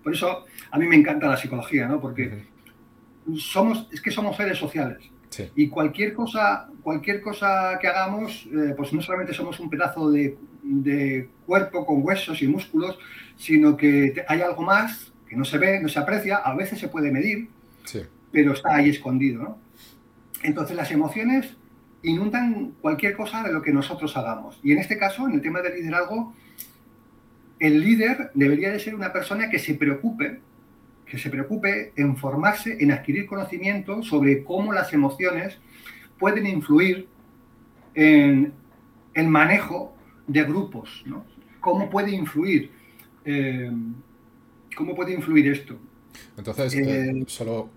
[0.02, 2.00] por eso a mí me encanta la psicología, ¿no?
[2.00, 2.46] Porque
[3.36, 5.10] somos, es que somos seres sociales.
[5.54, 10.36] Y cualquier cosa, cualquier cosa que hagamos, eh, pues no solamente somos un pedazo de,
[10.62, 12.98] de, cuerpo con huesos y músculos,
[13.36, 16.88] sino que hay algo más que no se ve, no se aprecia, a veces se
[16.88, 17.48] puede medir,
[18.32, 19.42] pero está ahí escondido.
[19.42, 19.58] ¿no?
[20.42, 21.56] Entonces las emociones
[22.02, 24.58] inundan cualquier cosa de lo que nosotros hagamos.
[24.62, 26.34] Y en este caso, en el tema del liderazgo,
[27.58, 30.40] el líder debería de ser una persona que se preocupe,
[31.08, 35.58] que se preocupe en formarse, en adquirir conocimiento sobre cómo las emociones
[36.18, 37.08] pueden influir
[37.94, 38.52] en
[39.14, 39.96] el manejo
[40.26, 41.24] de grupos, ¿no?
[41.60, 42.70] Cómo puede influir,
[43.24, 43.70] eh,
[44.76, 45.78] cómo puede influir esto.
[46.36, 47.70] Entonces, eh, eh, solo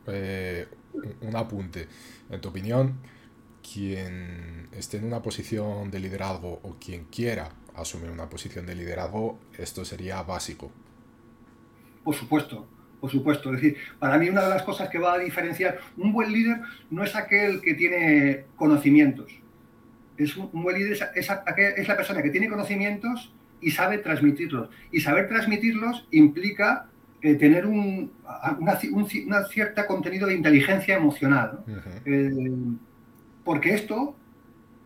[1.21, 1.87] un apunte.
[2.29, 2.95] En tu opinión,
[3.61, 9.39] quien esté en una posición de liderazgo o quien quiera asumir una posición de liderazgo,
[9.57, 10.71] esto sería básico.
[12.03, 12.67] Por supuesto,
[13.01, 13.53] por supuesto.
[13.53, 16.61] Es decir, para mí una de las cosas que va a diferenciar un buen líder
[16.89, 19.33] no es aquel que tiene conocimientos.
[20.17, 21.29] Es un, buen líder es,
[21.75, 24.69] es la persona que tiene conocimientos y sabe transmitirlos.
[24.91, 26.87] Y saber transmitirlos implica
[27.23, 28.11] eh, tener un,
[29.27, 31.63] una, cierta contenido de inteligencia emocional.
[32.03, 32.31] Eh,
[33.43, 34.15] porque esto,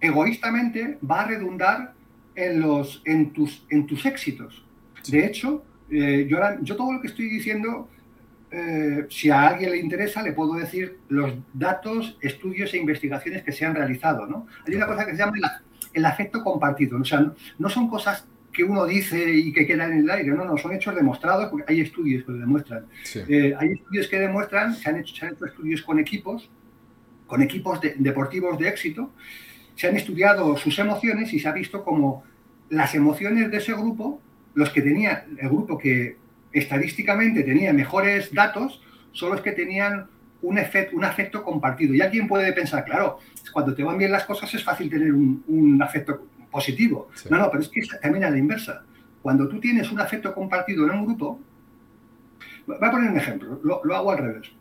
[0.01, 1.93] egoístamente, va a redundar
[2.35, 4.65] en, los, en, tus, en tus éxitos.
[5.07, 7.87] De hecho, eh, yo, yo todo lo que estoy diciendo,
[9.09, 13.65] si a alguien le interesa, le puedo decir los datos, estudios e investigaciones que se
[13.65, 14.25] han realizado.
[14.27, 14.47] ¿no?
[14.67, 15.33] Hay una cosa que se llama
[15.93, 16.99] el, afecto compartido.
[16.99, 20.31] O sea, no son cosas que uno dice y que queda en el aire.
[20.31, 22.85] No, no, son hechos demostrados porque hay estudios que lo demuestran.
[23.13, 26.49] Eh, hay estudios que demuestran, se han, hecho, se han hecho estudios con equipos,
[27.27, 29.11] con equipos deportivos de éxito,
[29.75, 32.23] se han estudiado sus emociones y se ha visto como
[32.69, 34.21] las emociones de ese grupo,
[34.53, 36.17] los que tenía, el grupo que
[36.59, 38.81] estadísticamente tenía mejores datos,
[39.11, 40.07] son los que tenían
[40.41, 41.93] un, efecto, un afecto compartido.
[41.93, 43.19] Y alguien puede pensar, claro,
[43.51, 47.09] cuando te van bien las cosas es fácil tener un, un afecto positivo.
[47.29, 48.83] No, no, pero es que también a la inversa.
[49.21, 51.39] Cuando tú tienes un afecto compartido en un grupo,
[52.65, 54.51] voy a poner un ejemplo, lo, hago al revés.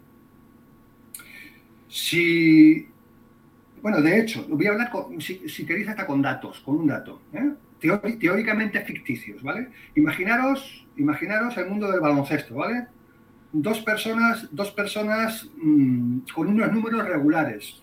[1.88, 2.88] Si,
[3.80, 4.90] bueno, de hecho, voy a hablar,
[5.20, 7.52] si, queréis, hasta con datos, con un dato, ¿eh?
[8.18, 9.68] Teóricamente ficticios, ¿vale?
[9.94, 12.86] Imaginaros, imaginaros el mundo del baloncesto, ¿vale?
[13.52, 17.82] Dos personas, dos personas mm, con unos números regulares,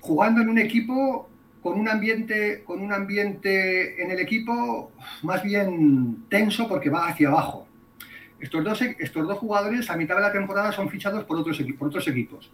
[0.00, 1.28] jugando en un equipo
[1.64, 7.28] con un ambiente, con un ambiente en el equipo más bien tenso porque va hacia
[7.28, 7.66] abajo.
[8.38, 11.88] Estos dos, estos dos jugadores a mitad de la temporada son fichados por otros, por
[11.88, 12.52] otros equipos.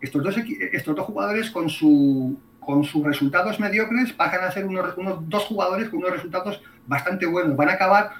[0.00, 4.96] Estos dos, estos dos jugadores con, su, con sus resultados mediocres pasan a ser unos,
[4.98, 7.56] unos dos jugadores con unos resultados bastante buenos.
[7.56, 8.10] Van a acabar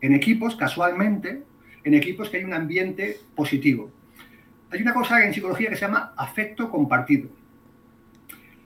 [0.00, 1.42] en equipos, casualmente,
[1.84, 3.90] en equipos que hay un ambiente positivo.
[4.70, 7.28] Hay una cosa en psicología que se llama afecto compartido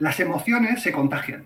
[0.00, 1.44] las emociones se contagian.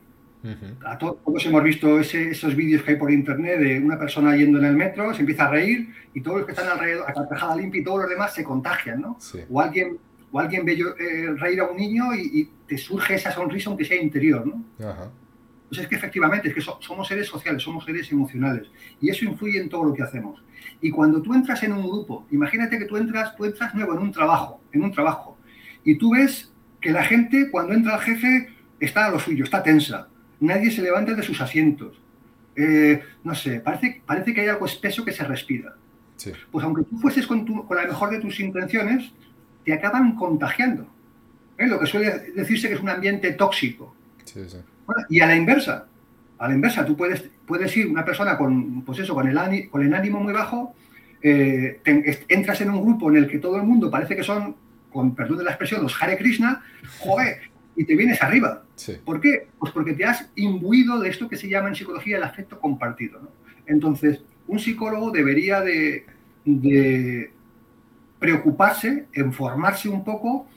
[0.85, 4.67] A todos, hemos visto esos vídeos que hay por internet de una persona yendo en
[4.67, 7.81] el metro, se empieza a reír y todos los que están alrededor, a carcajada limpia
[7.81, 9.19] y todos los demás se contagian, ¿no?
[9.51, 9.99] O alguien
[10.35, 14.03] o alguien ve eh, reír a un niño y, te surge esa sonrisa aunque sea
[14.03, 14.65] interior, ¿no?
[15.69, 18.69] Pues es que efectivamente, es que somos seres sociales, somos seres emocionales
[19.01, 20.43] y eso influye en todo lo que hacemos.
[20.81, 23.99] Y cuando tú entras en un grupo, imagínate que tú entras, tú entras nuevo en
[23.99, 25.39] un trabajo, en un trabajo,
[25.85, 28.49] y tú ves que la gente cuando entra el jefe
[28.81, 30.09] está a lo suyo, está tensa.
[30.41, 32.01] Nadie se levanta de sus asientos.
[32.57, 35.77] Eh, no sé, parece, parece que hay algo espeso que se respira.
[36.51, 39.13] Pues aunque tú fueses con, con, la mejor de tus intenciones,
[39.65, 40.87] te acaban contagiando.
[41.59, 41.67] ¿Eh?
[41.67, 43.95] Lo que suele decirse que es un ambiente tóxico.
[45.09, 45.87] y a la inversa,
[46.39, 49.83] a la inversa, tú puedes, puedes ir una persona con, pues eso, con, el, con
[49.83, 50.75] el ánimo muy bajo,
[51.23, 51.81] eh,
[52.29, 54.57] entras en un grupo en el que todo el mundo parece que son
[54.93, 56.63] con perdón de la expresión, los Hare Krishna,
[56.99, 58.63] joder, y te vienes arriba.
[59.05, 59.49] ¿Por qué?
[59.59, 63.21] Pues porque te has imbuido de esto que se llama en psicología el afecto compartido.
[63.67, 66.07] Entonces, un psicólogo debería de,
[68.25, 70.49] preocuparse en formarse un poco,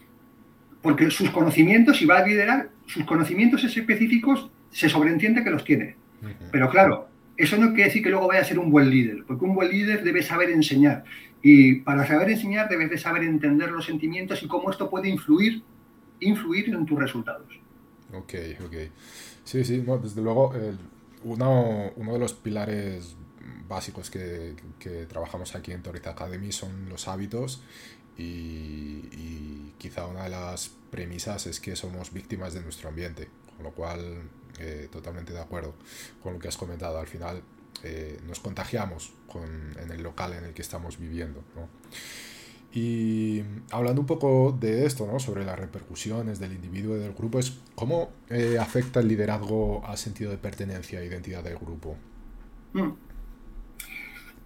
[0.81, 5.97] porque sus conocimientos, si va a liderar, sus conocimientos específicos se sobreentiende que los tiene.
[6.49, 9.43] Pero claro, eso no quiere decir que luego vaya a ser un buen líder, porque
[9.43, 11.03] un buen líder debe saber enseñar.
[11.41, 15.61] Y para saber enseñar debes de saber entender los sentimientos y cómo esto puede influir,
[16.21, 17.47] influir en tus resultados.
[18.13, 18.33] Ok,
[18.65, 18.75] ok.
[19.43, 20.53] Sí, sí, desde luego,
[21.25, 23.17] uno, uno, de los pilares
[23.67, 27.61] básicos que, que, trabajamos aquí en Toriz Academy son los hábitos
[28.17, 33.63] y, y, quizá una de las premisas es que somos víctimas de nuestro ambiente, con
[33.63, 34.23] lo cual
[34.59, 35.75] eh, totalmente de acuerdo
[36.23, 36.97] con lo que has comentado.
[36.97, 37.43] Al final
[37.83, 39.45] eh, nos contagiamos con,
[39.79, 41.43] en el local en el que estamos viviendo.
[41.55, 41.67] ¿no?
[42.73, 45.19] Y hablando un poco de esto, ¿no?
[45.19, 49.97] sobre las repercusiones del individuo y del grupo, es cómo eh, afecta el liderazgo al
[49.97, 51.95] sentido de pertenencia e identidad del grupo.
[52.73, 52.91] Mm.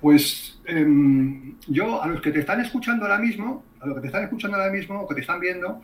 [0.02, 4.08] Pues em, yo a los que te están escuchando ahora mismo, a los que te
[4.08, 5.82] están escuchando ahora mismo o que te están viendo,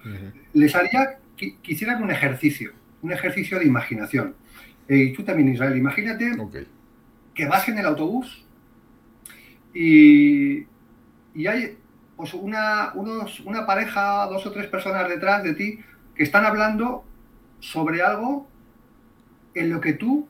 [0.53, 2.71] les haría que, hicieran un ejercicio,
[3.03, 4.35] un ejercicio de imaginación.
[4.87, 6.31] Eh, y tú también, Israel, imagínate
[7.35, 8.43] que vas en el autobús
[9.73, 10.65] y,
[11.35, 11.77] y hay
[12.15, 15.79] pues una, unos, una pareja, dos o tres personas detrás de ti
[16.15, 17.05] que están hablando
[17.59, 18.47] sobre algo
[19.53, 20.27] en lo que tú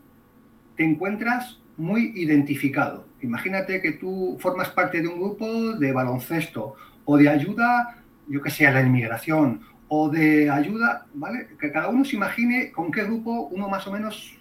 [0.75, 3.06] te encuentras muy identificado.
[3.21, 8.49] Imagínate que tú formas parte de un grupo de baloncesto o de ayuda, yo que
[8.49, 11.47] sé, a la inmigración o de ayuda, ¿vale?
[11.59, 14.37] Que cada uno se imagine con qué grupo uno más o menos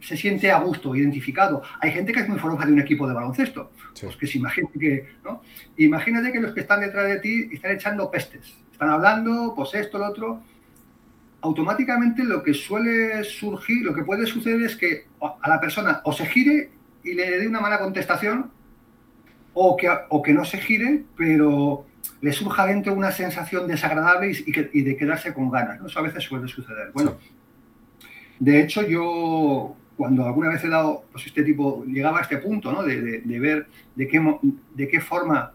[0.00, 1.62] se siente a gusto, identificado.
[1.80, 4.68] Hay gente que es muy famosa de un equipo de baloncesto, pues que se imagine
[4.78, 5.42] que, ¿no?
[5.76, 9.98] Imagínate que los que están detrás de ti están echando pestes, están hablando, pues esto,
[9.98, 10.42] lo otro.
[11.40, 16.12] Automáticamente lo que suele surgir, lo que puede suceder es que a la persona o
[16.12, 16.70] se gire
[17.10, 18.50] y le dé una mala contestación,
[19.54, 21.84] o que, o que no se gire, pero
[22.20, 25.80] le surja dentro una sensación desagradable y, de quedarse con ganas.
[25.80, 25.86] ¿no?
[25.86, 26.90] Eso a veces suele suceder.
[26.92, 27.16] Bueno,
[28.38, 32.70] de hecho, yo cuando alguna vez he dado, pues este tipo, llegaba a este punto,
[32.70, 32.84] ¿no?
[32.84, 34.38] De, ver de qué,
[34.74, 35.52] de qué forma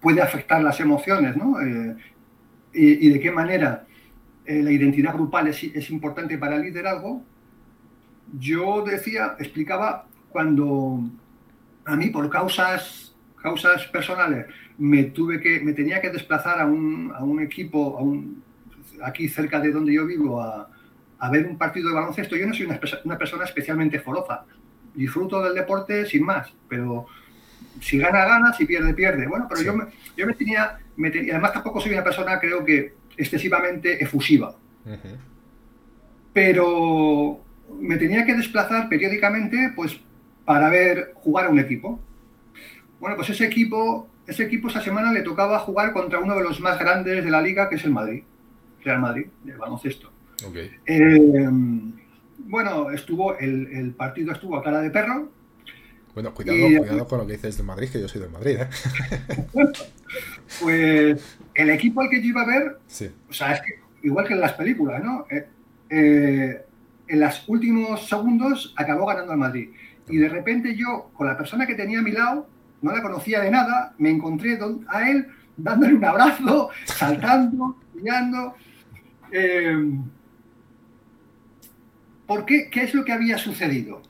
[0.00, 1.60] puede afectar las emociones, ¿no?
[1.60, 1.96] Eh,
[2.72, 3.84] y, de qué manera
[4.46, 7.24] eh, la identidad grupal es, es, importante para el liderazgo,
[8.38, 11.00] yo decía, explicaba cuando
[11.84, 14.46] a mí por causas, causas personales
[14.78, 18.42] me tuve que, me tenía que desplazar a un, a un equipo, a un,
[19.02, 20.70] aquí cerca de donde yo vivo, a,
[21.20, 22.36] a ver un partido de baloncesto.
[22.36, 24.44] Yo no soy una, persona especialmente foroza.
[24.94, 27.06] Disfruto del deporte sin más, pero
[27.80, 29.26] si gana, gana, si pierde, pierde.
[29.26, 29.84] Bueno, pero yo, me,
[30.16, 34.56] yo me tenía, me además tampoco soy una persona, creo que, excesivamente efusiva.
[36.32, 37.40] Pero
[37.78, 40.00] me tenía que desplazar periódicamente, pues,
[40.50, 42.00] para ver jugar a un equipo.
[42.98, 46.58] Bueno, pues ese equipo, ese equipo esa semana le tocaba jugar contra uno de los
[46.58, 48.24] más grandes de la liga, que es el Madrid,
[48.82, 50.10] Real Madrid, de baloncesto.
[50.86, 51.48] Eh,
[52.38, 55.30] bueno, estuvo el, partido estuvo a cara de perro.
[56.14, 58.56] Bueno, cuidado, con lo que dices de Madrid, que yo soy de Madrid.
[58.58, 58.68] ¿eh?
[60.60, 62.78] pues el equipo al que yo iba a ver,
[63.28, 65.26] o sea, es que igual que en las películas, ¿no?
[65.30, 66.64] Eh,
[67.06, 69.70] en los últimos segundos acabó ganando el Madrid.
[70.10, 72.48] Y de repente yo, con la persona que tenía a mi lado,
[72.82, 74.58] no la conocía de nada, me encontré
[74.88, 78.54] a él dándole un abrazo, saltando, brillando.
[82.26, 82.68] ¿Por qué?
[82.70, 84.02] ¿Qué es lo que había sucedido?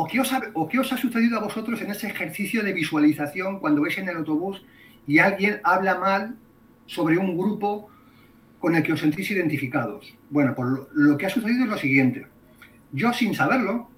[0.00, 4.08] ¿O qué, os ha, sucedido a vosotros en ese ejercicio de visualización cuando vais en
[4.08, 4.64] el autobús
[5.08, 6.36] y alguien habla mal
[6.86, 7.88] sobre un grupo
[8.60, 10.14] con el que os sentís identificados?
[10.30, 12.28] Bueno, pues lo, que ha sucedido es lo siguiente.
[12.92, 13.90] Yo, sin saberlo,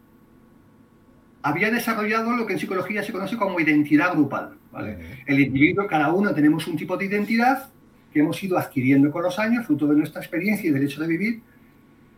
[1.42, 4.56] había desarrollado lo que en psicología se conoce como identidad grupal.
[5.26, 7.70] El individuo, cada uno tenemos un tipo de identidad
[8.12, 11.06] que hemos ido adquiriendo con los años, fruto de nuestra experiencia y del hecho de
[11.06, 11.42] vivir,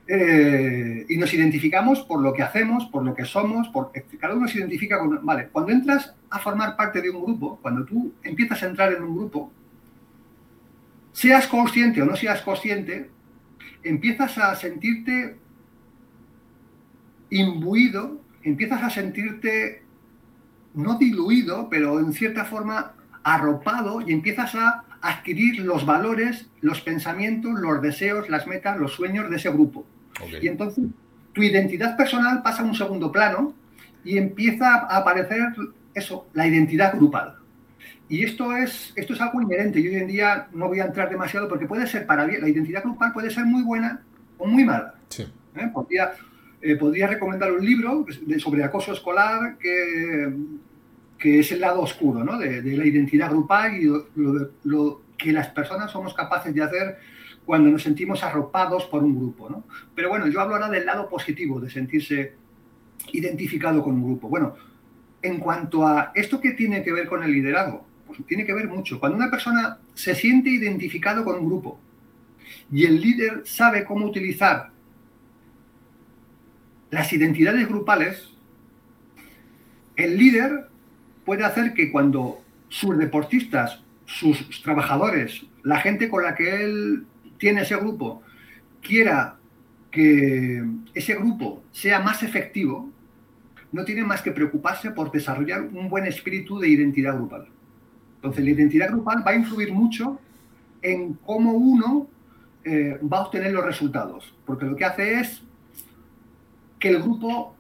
[0.09, 4.49] eh, y nos identificamos por lo que hacemos, por lo que somos, por, cada uno
[4.49, 5.25] se identifica con...
[5.25, 9.03] Vale, cuando entras a formar parte de un grupo, cuando tú empiezas a entrar en
[9.03, 9.53] un grupo,
[11.13, 13.11] seas consciente o no seas consciente,
[13.85, 15.37] empiezas a sentirte
[17.31, 19.83] imbuido, empiezas a sentirte
[20.75, 27.53] no diluido, pero en cierta forma arropado y empiezas a adquirir los valores, los pensamientos,
[27.61, 29.85] los deseos, las metas, los sueños de ese grupo.
[30.41, 30.85] Y entonces
[31.33, 33.55] tu identidad personal pasa a un segundo plano
[34.05, 35.41] y empieza a aparecer
[35.95, 37.37] eso, la identidad grupal.
[38.09, 39.83] Y esto es, esto es algo inherente.
[39.83, 42.43] Yo hoy en día no voy a entrar demasiado porque puede ser para bien.
[42.43, 44.03] La identidad grupal puede ser muy buena
[44.39, 44.95] o muy mala.
[45.57, 45.71] ¿Eh?
[45.73, 46.13] Podría,
[46.63, 48.07] eh, podría, recomendar un libro
[48.39, 50.33] sobre acoso escolar que,
[51.19, 52.39] que es el lado oscuro ¿no?
[52.39, 53.91] de, la identidad grupal y
[54.65, 56.99] lo, que las personas somos capaces de hacer
[57.45, 59.49] cuando nos sentimos arropados por un grupo.
[59.51, 59.65] ¿no?
[59.95, 62.35] Pero bueno, yo hablo ahora del lado positivo, de sentirse
[63.13, 64.29] identificado con un grupo.
[64.29, 64.55] Bueno,
[65.23, 68.69] en cuanto a esto que tiene que ver con el liderazgo, pues tiene que ver
[68.69, 68.99] mucho.
[68.99, 71.79] Cuando una persona se siente identificado con un grupo
[72.71, 74.72] y el líder sabe cómo utilizar
[76.93, 78.29] las identidades grupales,
[79.97, 80.69] el líder
[81.25, 87.07] puede hacer que cuando sus deportistas, sus trabajadores, la gente con la que él
[87.39, 88.23] tiene ese grupo,
[88.83, 89.37] quiera
[89.91, 90.63] que
[90.93, 92.91] ese grupo sea más efectivo,
[93.73, 97.49] no tiene más que preocuparse por desarrollar un buen espíritu de identidad grupal.
[98.17, 100.21] Entonces, la identidad grupal va a influir mucho
[100.83, 102.07] en cómo uno
[102.65, 105.43] eh, va a obtener los resultados, porque lo que hace es
[106.83, 107.55] que el grupo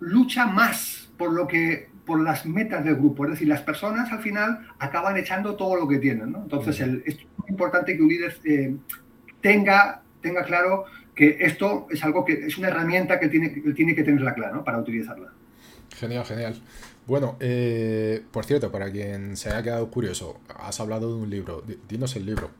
[0.00, 4.20] lucha más por lo que por las metas del grupo, es decir, las personas al
[4.20, 8.74] final acaban echando todo lo que tienen, Entonces, es muy importante que un líder eh,
[9.42, 10.84] tenga, tenga claro
[11.14, 14.64] que esto es algo que es una herramienta que tiene, que tiene que tenerla clara
[14.64, 15.30] para utilizarla.
[15.96, 16.60] Genial, genial.
[17.06, 21.62] Bueno, eh, por cierto, para quien se haya quedado curioso, has hablado de un libro.
[21.86, 22.50] Dinos el libro.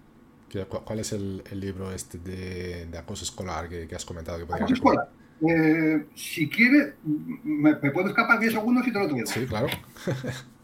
[0.85, 4.39] ¿Cuál es el, libro este de, acoso escolar que, has comentado?
[4.39, 5.09] Que acoso escolar.
[5.49, 6.95] Eh, si quieres,
[7.42, 9.30] me, puedo escapar 10 segundos y te lo tuviera.
[9.30, 9.66] Sí, claro.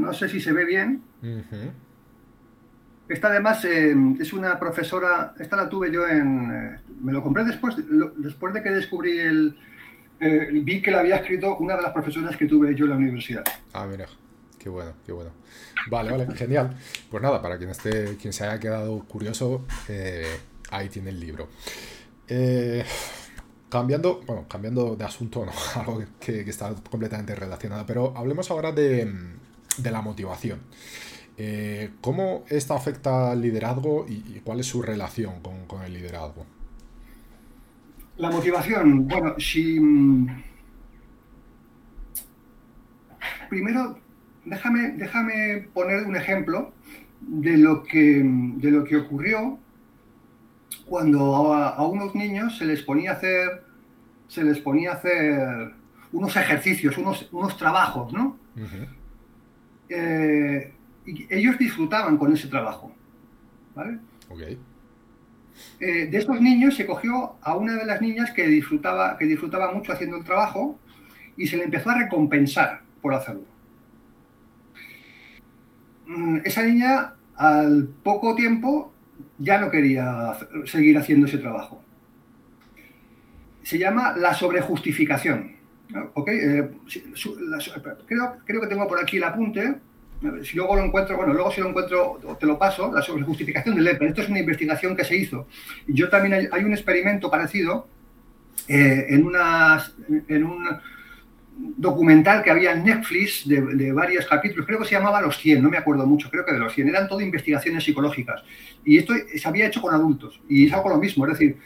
[0.00, 1.02] no sé si se ve bien.
[3.10, 7.44] Esta además eh, es una profesora, esta la tuve yo en, eh, me lo compré
[7.44, 7.74] después,
[8.16, 9.58] después de que descubrí el,
[10.20, 12.96] eh, vi que la había escrito una de las profesoras que tuve yo en la
[12.96, 13.42] universidad.
[13.72, 14.06] Ah, mira,
[14.60, 15.32] qué bueno, qué bueno.
[15.90, 16.76] Vale, vale, genial.
[17.10, 19.66] Pues nada, para quien esté, quien se haya quedado curioso,
[20.70, 21.48] ahí tiene el libro.
[23.68, 25.44] cambiando, bueno, cambiando de asunto,
[25.74, 29.12] no, algo que, que está completamente relacionado, pero hablemos ahora de
[29.78, 30.60] de la motivación.
[31.36, 36.44] Eh, ¿Cómo esta afecta al liderazgo y, cuál es su relación con, el liderazgo?
[38.18, 39.80] La motivación, bueno, si...
[39.80, 40.42] Mm,
[43.48, 43.98] primero,
[44.44, 46.72] déjame, déjame poner un ejemplo
[47.20, 49.58] de lo que, de lo que ocurrió
[50.86, 53.64] cuando a, unos niños se les ponía a hacer,
[54.28, 55.72] se les ponía a hacer
[56.12, 58.36] unos ejercicios, unos, unos trabajos, ¿no?
[59.90, 60.72] Eh,
[61.04, 62.94] y ellos disfrutaban con ese trabajo.
[63.74, 63.98] ¿vale?
[65.80, 69.72] Eh, de estos niños se cogió a una de las niñas que disfrutaba, que disfrutaba
[69.72, 70.78] mucho haciendo el trabajo
[71.36, 73.44] y se le empezó a recompensar por hacerlo.
[76.06, 78.92] Mm, esa niña al poco tiempo
[79.38, 80.36] ya no quería
[80.66, 81.82] seguir haciendo ese trabajo.
[83.62, 85.59] Se llama la sobrejustificación.
[86.26, 86.70] Eh,
[88.06, 89.74] creo, creo que tengo por aquí el apunte.
[90.42, 93.88] Si luego lo encuentro, bueno, luego si lo encuentro te lo paso, la sobrejustificación del
[93.88, 94.08] EPER.
[94.08, 95.46] Esto es una investigación que se hizo.
[95.86, 97.88] Yo también hay, un experimento parecido
[98.68, 99.30] eh, en,
[100.28, 100.68] en un
[101.76, 105.68] documental que había en Netflix de, varios capítulos, creo que se llamaba Los 100, no
[105.68, 108.42] me acuerdo mucho, creo que de los 100, eran todo investigaciones psicológicas.
[108.84, 111.56] Y esto se había hecho con adultos, y es algo lo mismo, es decir,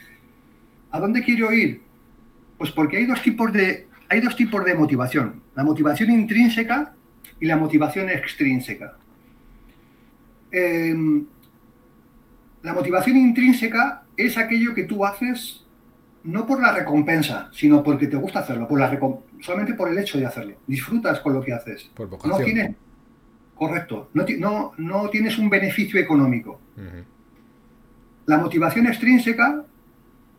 [0.91, 1.81] ¿a dónde quiero ir?
[2.59, 5.43] Pues porque hay dos tipos de, hay dos tipos de motivación.
[5.55, 6.95] La motivación intrínseca
[7.41, 8.97] y la motivación extrínseca.
[10.51, 11.27] Em,
[12.63, 15.65] la motivación intrínseca es aquello que tú haces
[16.23, 18.99] no por la recompensa, sino porque te gusta hacerlo, por la
[19.41, 20.57] solamente por el hecho de hacerlo.
[20.67, 21.91] Disfrutas con lo que haces.
[21.95, 22.75] Por no tienes,
[23.55, 26.61] correcto, no, no, tienes un beneficio económico.
[28.27, 29.65] La motivación extrínseca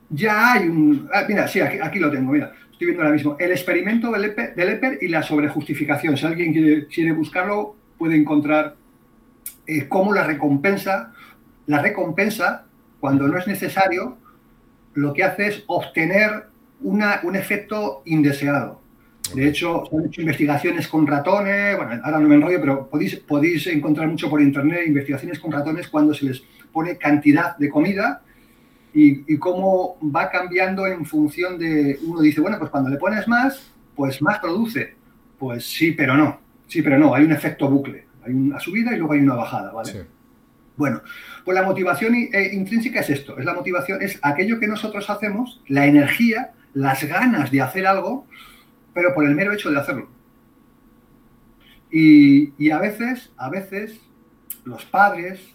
[0.09, 1.09] ya hay un...
[1.13, 3.38] Ah, mira, sí, aquí, lo tengo, mira, estoy viendo ahora mismo.
[3.39, 6.17] El experimento del EPER, y la sobrejustificación.
[6.17, 8.76] Si alguien quiere, buscarlo, puede encontrar
[9.65, 11.13] eh, cómo la recompensa,
[11.67, 12.65] la recompensa,
[12.99, 14.17] cuando no es necesario,
[14.93, 16.47] lo que hace es obtener
[16.82, 18.82] una, un efecto indeseado.
[19.34, 23.15] De hecho, se han hecho investigaciones con ratones, bueno, ahora no me enrollo, pero podéis,
[23.15, 28.21] podéis encontrar mucho por internet investigaciones con ratones cuando se les pone cantidad de comida
[28.97, 33.71] y, cómo va cambiando en función de, uno dice, bueno, pues cuando le pones más,
[33.93, 34.95] pues más produce.
[35.37, 38.97] Pues sí, pero no, sí, pero no, hay un efecto bucle, hay una subida y
[38.97, 40.05] luego hay una bajada, ¿vale?
[40.77, 41.01] Bueno,
[41.43, 45.61] pues la motivación eh, intrínseca es esto, es la motivación, es aquello que nosotros hacemos,
[45.67, 48.25] la energía, las ganas de hacer algo,
[48.93, 50.09] pero por el mero hecho de hacerlo.
[51.91, 53.99] Y, a veces, a veces,
[54.63, 55.54] los padres,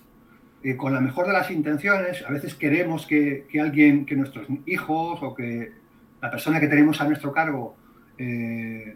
[0.63, 5.19] eh, con la mejor de las intenciones, a veces queremos que, alguien, que nuestros hijos
[5.23, 5.73] o que
[6.21, 7.77] la persona que tenemos a nuestro cargo
[8.19, 8.95] eh,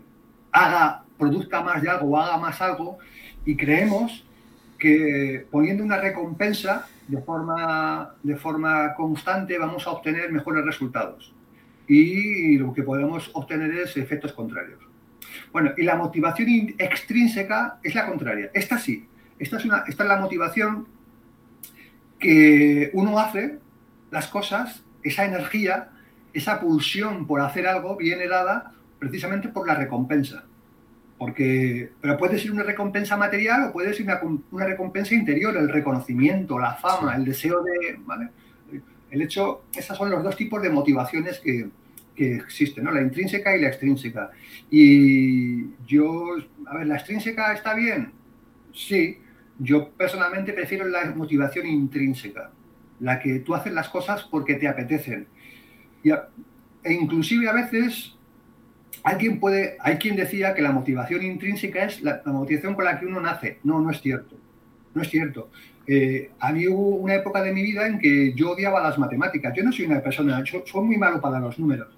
[0.53, 2.99] haga, produzca más de algo o haga más algo,
[3.47, 4.27] y creemos
[4.79, 11.35] que poniendo una recompensa de forma, de forma constante vamos a obtener mejores resultados.
[11.87, 14.81] Y lo que podemos obtener es efectos contrarios.
[15.53, 18.51] Bueno, y la motivación extrínseca es la contraria.
[18.53, 19.07] Esta sí,
[19.39, 20.87] esta es, una, esta es la motivación
[22.19, 23.59] que uno hace
[24.11, 25.91] las cosas, esa energía,
[26.33, 30.45] esa pulsión por hacer algo viene dada precisamente por la recompensa.
[31.19, 34.07] Porque, pero puede ser una recompensa material o puede ser
[34.51, 37.99] una, recompensa interior, el reconocimiento, la fama, el deseo de...
[38.05, 38.31] ¿vale?
[39.11, 41.69] El hecho, esos son los dos tipos de motivaciones que,
[42.15, 42.91] que existe, ¿no?
[42.91, 44.31] La intrínseca y la extrínseca.
[44.71, 46.37] Y yo,
[46.67, 48.12] a ver, ¿la extrínseca está bien?
[48.73, 49.19] Sí.
[49.59, 52.50] Yo personalmente prefiero la motivación intrínseca,
[53.00, 55.28] la que tú haces las cosas porque te apetecen.
[56.02, 58.14] Y e inclusive a veces
[59.02, 63.07] alguien puede, hay quien decía que la motivación intrínseca es la, motivación con la que
[63.07, 63.59] uno nace.
[63.64, 64.36] No, no es cierto.
[64.94, 65.50] No es cierto.
[65.86, 69.55] Eh, había una época de mi vida en que yo odiaba las matemáticas.
[69.55, 71.88] Yo no soy una persona, yo soy muy malo para los números.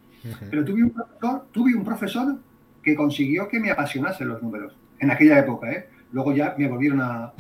[0.51, 2.39] Pero tuve un, profesor, tuve un profesor
[2.83, 5.89] que consiguió que me apasionasen los números, en aquella época, ¿eh?
[6.17, 7.31] Luego ya me volvieron a...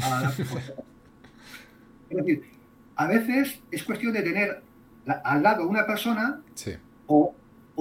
[2.10, 2.42] es decir,
[2.94, 4.60] a veces es cuestión de tener
[5.24, 6.42] al lado una persona
[7.06, 7.34] o,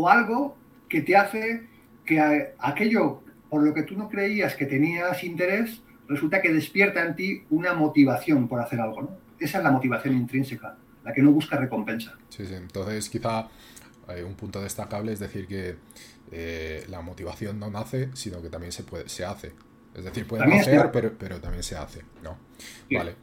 [0.07, 0.55] algo
[0.87, 1.67] que te hace
[2.05, 7.13] que aquello por lo que tú no creías que tenías interés, resulta que despierta en
[7.17, 9.09] ti una motivación por hacer algo, ¿no?
[9.37, 12.17] Esa es la motivación intrínseca, la que no busca recompensa.
[12.29, 12.53] Sí, sí.
[12.53, 13.49] Entonces, quizá
[14.25, 15.75] un punto destacable es decir que
[16.31, 19.51] eh, la motivación no nace, sino que también se, puede, se hace.
[19.95, 22.01] Es decir, puede nacer, pero, pero, también se hace.
[22.23, 22.37] ¿no?
[22.91, 23.15] Vale.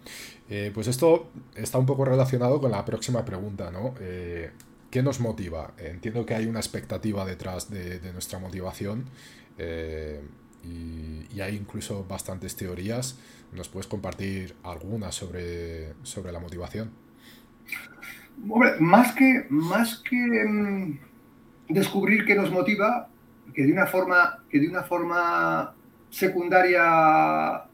[0.48, 3.94] Eh, pues esto está un poco relacionado con la próxima pregunta, ¿no?
[4.00, 4.50] Eh,
[4.90, 5.72] ¿Qué nos motiva?
[5.78, 9.06] Entiendo que hay una expectativa detrás de, nuestra motivación
[9.58, 13.18] y, y, hay incluso bastantes teorías.
[13.52, 16.90] ¿Nos puedes compartir alguna sobre, sobre la motivación?
[18.80, 20.98] más que, más que mm,
[21.68, 23.08] descubrir qué nos motiva,
[23.54, 25.74] que de una forma, que de una forma
[26.12, 27.64] secundaria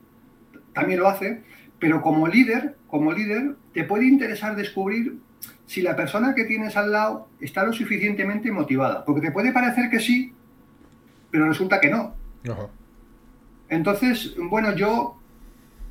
[0.72, 1.42] también lo hace,
[1.78, 5.18] pero como líder, como líder, te puede interesar descubrir
[5.66, 9.04] si la persona que tienes al lado está lo suficientemente motivada.
[9.04, 10.32] Porque te puede parecer que sí,
[11.30, 12.14] pero resulta que no.
[13.68, 15.18] Entonces, bueno, yo,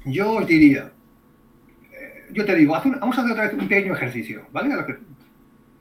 [0.05, 0.91] yo os diría,
[2.31, 4.73] yo te digo, vamos a hacer otra vez un pequeño ejercicio, ¿vale?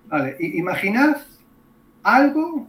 [0.08, 1.16] Vale, imaginad
[2.02, 2.68] algo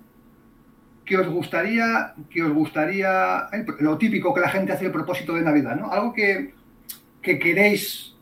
[1.07, 3.47] que os gustaría, que os gustaría,
[3.79, 5.89] lo típico que la gente hace el propósito de Navidad, ¿no?
[5.89, 6.53] Algo que,
[7.21, 8.13] que queréis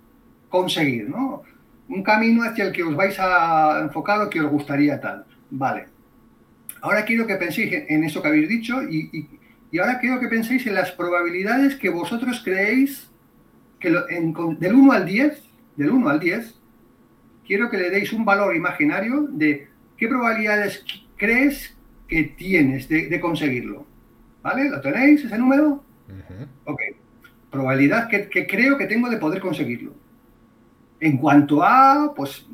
[0.50, 1.42] conseguir, ¿no?
[1.90, 5.26] Un camino hacia el que os vais a enfocar o que os gustaría tal.
[5.50, 5.88] Vale.
[6.82, 9.10] Ahora quiero que penséis en eso que habéis dicho y,
[9.72, 13.10] y, ahora quiero que penséis en las probabilidades que vosotros creéis
[13.80, 15.44] que del 1 al 10
[15.76, 16.56] del 1 al 10,
[17.46, 19.68] quiero que le deis un valor imaginario de
[19.98, 20.86] qué probabilidades
[21.18, 21.75] crees
[22.08, 23.86] que tienes de, conseguirlo.
[24.42, 24.70] ¿Vale?
[24.70, 25.84] ¿Lo tenéis ese número?
[26.66, 26.80] Ok.
[27.50, 29.94] Probabilidad que, creo que tengo de poder conseguirlo.
[31.00, 32.48] En cuanto a, pues,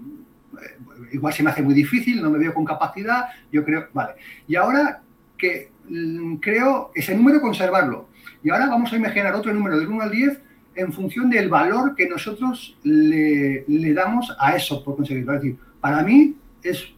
[0.54, 0.78] eh,
[1.14, 4.14] igual se me hace muy difícil, no me veo con capacidad, yo creo, vale.
[4.48, 5.02] Y ahora
[5.38, 8.10] que mm, creo ese número conservarlo.
[8.44, 10.42] Y ahora vamos a imaginar otro número del 1 al 10
[10.76, 15.34] en función del valor que nosotros le, damos a eso por conseguirlo.
[15.34, 16.94] Es decir, para mí es,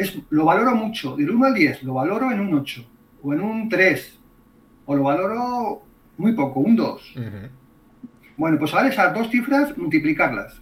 [0.00, 2.86] es, lo valoro mucho, del 1 al 10, lo valoro en un 8
[3.22, 4.18] o en un 3
[4.86, 5.82] o lo valoro
[6.16, 7.14] muy poco, un 2.
[8.36, 10.60] Bueno, pues ahora esas dos cifras, multiplicarlas.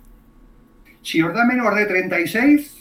[1.02, 2.76] Si os da menos de 36,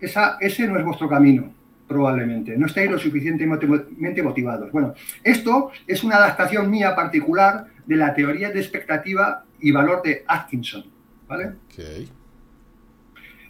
[0.00, 1.52] esa, ese no es vuestro camino,
[1.86, 2.56] probablemente.
[2.58, 4.72] No estáis lo suficientemente motivados.
[4.72, 10.24] Bueno, esto es una adaptación mía particular de la teoría de expectativa y valor de
[10.26, 10.84] Atkinson.
[11.28, 11.54] ¿vale?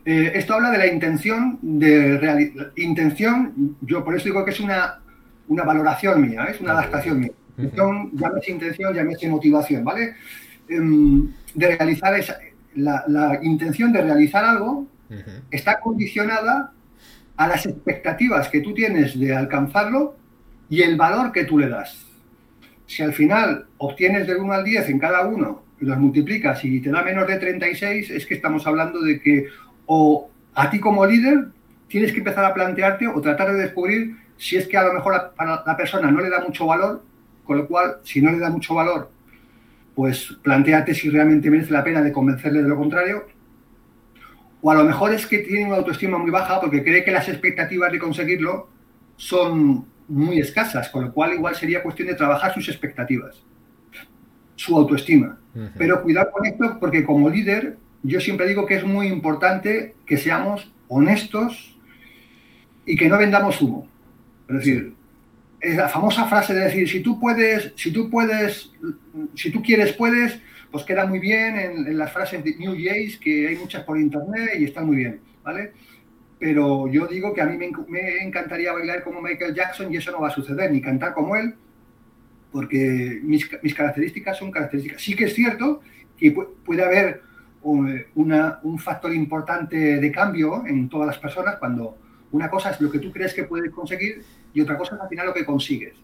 [0.05, 5.00] Eh, esto habla de la intención de intención, yo por eso digo que es una,
[5.48, 6.52] una valoración mía, ¿eh?
[6.52, 7.32] es una adaptación mía.
[7.57, 10.14] Intención, llámese intención, llámese motivación, ¿vale?
[10.68, 12.36] Em, de realizar esa,
[12.74, 14.86] la, intención de realizar algo
[15.50, 16.72] está condicionada
[17.36, 20.16] a las expectativas que tú tienes de alcanzarlo
[20.68, 22.05] y el valor que tú le das
[22.86, 26.80] si al final obtienes del 1 al 10 en cada uno y los multiplicas y
[26.80, 29.46] te da menos de 36, es que estamos hablando de que
[29.87, 31.49] o a ti como líder
[31.89, 35.14] tienes que empezar a plantearte o tratar de descubrir si es que a lo mejor
[35.37, 37.03] a la persona no le da mucho valor
[37.45, 39.11] Con lo cual, si no le da mucho valor,
[39.95, 43.26] pues planteate si realmente merece la pena de convencerle de lo contrario.
[44.62, 47.28] O a lo mejor es que tiene una autoestima muy baja porque cree que las
[47.28, 48.68] expectativas de conseguirlo
[49.16, 53.43] son muy escasas, con lo cual igual sería cuestión de trabajar sus expectativas,
[54.57, 55.39] su autoestima.
[55.76, 60.18] Pero cuidado con esto porque como líder yo siempre digo que es muy importante que
[60.18, 61.76] seamos honestos
[62.84, 63.88] y que no vendamos humo.
[64.48, 64.94] Es decir,
[65.59, 68.70] es la famosa frase de decir, si tú puedes, si tú puedes,
[69.34, 70.38] si tú quieres, puedes,
[70.70, 74.50] pues queda muy bien en, las frases de New Jays, que hay muchas por internet
[74.59, 75.72] y están muy bien, ¿vale?
[76.38, 80.20] Pero yo digo que a mí me, encantaría bailar como Michael Jackson y eso no
[80.20, 81.55] va a suceder, ni cantar como él,
[82.52, 85.00] porque mis, mis características son características.
[85.00, 85.80] Sí que es cierto
[86.18, 87.22] que puede haber
[87.64, 91.96] un factor importante de cambio en todas las personas cuando
[92.32, 95.08] una cosa es lo que tú crees que puedes conseguir y otra cosa es al
[95.08, 95.94] final lo que consigues.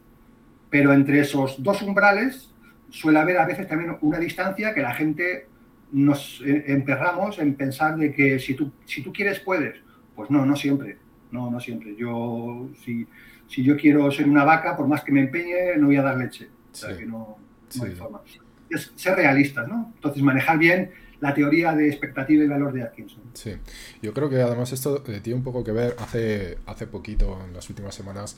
[0.71, 2.55] Pero entre esos dos umbrales
[2.89, 5.49] suele haber a veces también una distancia que la gente
[5.93, 9.77] nos eh, emperramos en pensar de que si tú, si tú quieres puedes.
[10.15, 10.99] Pues no, no siempre.
[11.31, 11.97] No, no siempre.
[11.97, 13.07] Yo, si,
[13.49, 16.17] si yo quiero ser una vaca, por más que me empeñe, no voy a dar
[16.17, 16.49] leche.
[16.73, 17.39] O sea, que no,
[17.83, 18.21] hay forma.
[18.69, 19.93] Es ser realistas, ¿no?
[19.97, 20.91] Entonces, manejar bien
[21.21, 23.21] la teoría de expectativa y valor de Atkinson.
[23.35, 23.55] Sí,
[24.03, 27.53] yo creo que además esto eh, tiene un poco que ver, hace, hace poquito, en
[27.53, 28.37] las últimas semanas,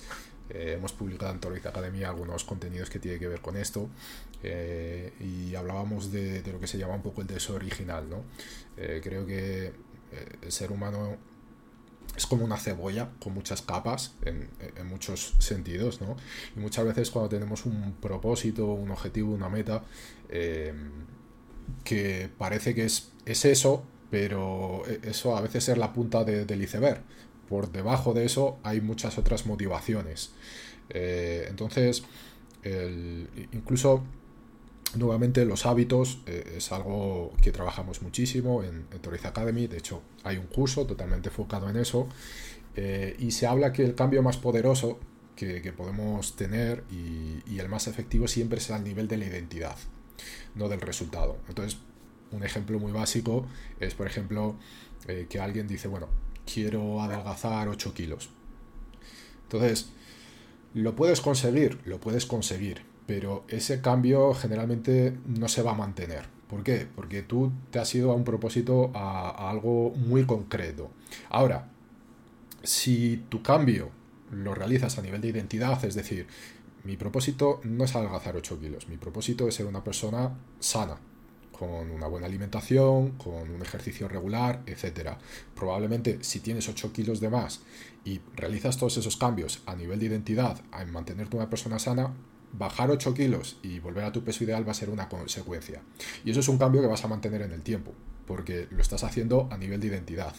[0.51, 3.89] eh, hemos publicado en Toroid Academia algunos contenidos que tienen que ver con esto
[4.43, 8.25] eh, y hablábamos de, lo que se llama un poco el deseo original, ¿no?
[9.03, 9.73] creo que
[10.43, 11.17] el ser humano
[12.17, 16.17] es como una cebolla con muchas capas en, en, muchos sentidos, ¿no?
[16.57, 19.83] Y muchas veces cuando tenemos un propósito, un objetivo, una meta,
[21.85, 26.63] que parece que es, es eso, pero e, eso a veces es la punta del
[26.63, 27.03] iceberg.
[27.49, 30.33] Por debajo de eso hay muchas otras motivaciones.
[30.91, 32.05] Eh, entonces,
[33.53, 34.05] incluso
[34.95, 39.67] nuevamente los hábitos eh, es algo que trabajamos muchísimo en, en Academy.
[39.67, 42.09] De hecho, hay un curso totalmente enfocado en eso.
[42.77, 44.99] Eh, y se habla que el cambio más poderoso
[45.37, 49.77] que, podemos tener y, y, el más efectivo siempre es al nivel de la identidad
[50.55, 51.37] no del resultado.
[51.49, 51.79] Entonces,
[52.31, 53.47] un ejemplo muy básico
[53.81, 54.57] es, por ejemplo,
[55.09, 56.09] eh, que alguien dice, bueno,
[56.53, 58.31] quiero adelgazar 8 kilos.
[59.45, 59.91] Entonces,
[60.75, 66.25] lo puedes conseguir, lo puedes conseguir, pero ese cambio generalmente no se va a mantener.
[66.49, 66.87] ¿Por qué?
[66.95, 70.91] Porque tú te has ido a un propósito, a algo muy concreto.
[71.31, 71.69] Ahora,
[72.63, 73.91] si tu cambio
[74.31, 76.27] lo realizas a nivel de identidad, es decir,
[76.85, 80.99] mi propósito no es adelgazar 8 kilos, mi propósito es ser una persona sana,
[81.53, 85.11] con una buena alimentación, con un ejercicio regular, etc.
[85.55, 87.61] Probablemente si tienes 8 kilos de más
[88.05, 92.13] y realizas todos esos cambios a nivel de identidad, en mantenerte una persona sana,
[92.53, 95.83] bajar 8 kilos y volver a tu peso ideal va a ser una consecuencia.
[96.25, 97.93] Y eso es un cambio que vas a mantener en el tiempo,
[98.27, 100.35] porque lo estás haciendo a nivel de identidad.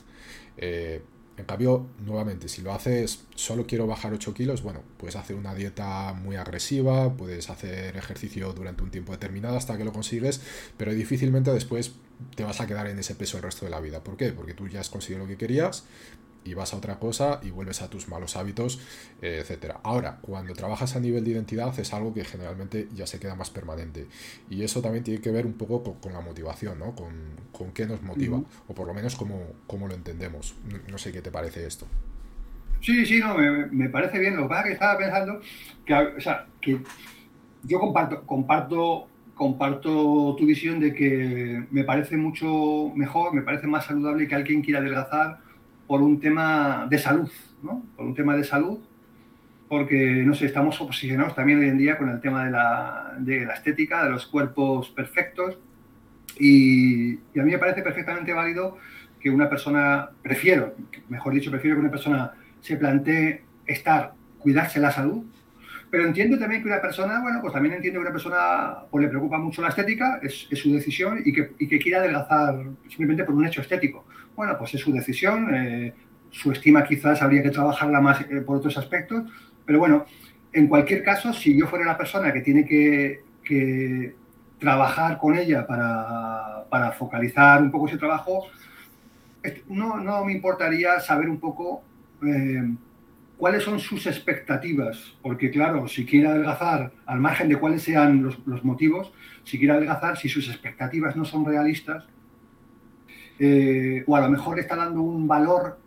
[0.57, 1.01] Eh,
[1.35, 5.55] en cambio, nuevamente, si lo haces solo quiero bajar 8 kilos, bueno, puedes hacer una
[5.55, 10.41] dieta muy agresiva, puedes hacer ejercicio durante un tiempo determinado hasta que lo consigues,
[10.77, 11.93] pero difícilmente después
[12.35, 14.03] te vas a quedar en ese peso el resto de la vida.
[14.03, 14.31] ¿Por qué?
[14.31, 15.85] Porque tú ya has conseguido lo que querías,
[16.45, 18.81] y vas a otra cosa y vuelves a tus malos hábitos,
[19.21, 19.79] etcétera.
[19.83, 23.49] Ahora, cuando trabajas a nivel de identidad es algo que generalmente ya se queda más
[23.49, 24.07] permanente.
[24.49, 26.95] Y eso también tiene que ver un poco con, la motivación, ¿no?
[26.95, 27.13] Con,
[27.51, 30.55] con, qué nos motiva, o por lo menos cómo, cómo lo entendemos.
[30.89, 31.87] No, sé qué te parece esto.
[32.81, 34.35] Sí, sí, no, me, me, parece bien.
[34.35, 35.39] Lo que pasa es que estaba pensando
[35.85, 36.81] que, o sea, que
[37.63, 43.85] yo comparto, comparto, comparto tu visión de que me parece mucho mejor, me parece más
[43.85, 45.42] saludable que alguien quiera adelgazar
[45.93, 47.29] por un tema de salud,
[47.61, 47.85] ¿no?
[47.95, 48.79] Por un tema de salud,
[49.69, 53.45] porque, no sé, estamos obsesionados también hoy en día con el tema de la, de
[53.45, 55.59] la estética, de los cuerpos perfectos,
[56.39, 58.79] y, a mí me parece perfectamente válido
[59.19, 60.73] que una persona, prefiero,
[61.09, 65.23] mejor dicho, prefiero que una persona se plantee estar, cuidarse la salud,
[65.91, 69.09] pero entiendo también que una persona, bueno, pues también entiendo que una persona pues le
[69.09, 73.25] preocupa mucho la estética, es, es su decisión y que, y que quiera adelgazar simplemente
[73.25, 75.93] por un hecho estético bueno, pues es su decisión, eh,
[76.29, 79.23] su estima quizás habría que trabajarla más eh, por otros aspectos,
[79.65, 80.05] pero bueno,
[80.51, 83.21] en cualquier caso, si yo fuera una persona que tiene que,
[84.59, 88.45] trabajar con ella para, focalizar un poco ese trabajo,
[89.67, 91.83] no, no me importaría saber un poco
[92.25, 92.73] eh,
[93.37, 98.63] cuáles son sus expectativas, porque claro, si quiere adelgazar, al margen de cuáles sean los
[98.63, 99.11] motivos,
[99.43, 102.05] si quiere adelgazar, si sus expectativas no son realistas,
[103.39, 105.79] eh, o a lo mejor está dando un valor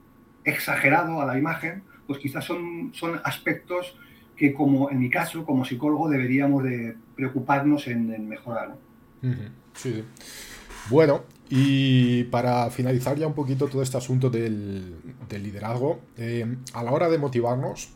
[0.44, 3.97] exagerado a la imagen, pues quizás son, son aspectos
[4.36, 8.76] que como en mi caso, como psicólogo, deberíamos de preocuparnos en, mejorar.
[10.90, 14.97] Bueno, y para finalizar ya un poquito todo este asunto del,
[15.30, 17.95] liderazgo, eh, a la hora de motivarnos,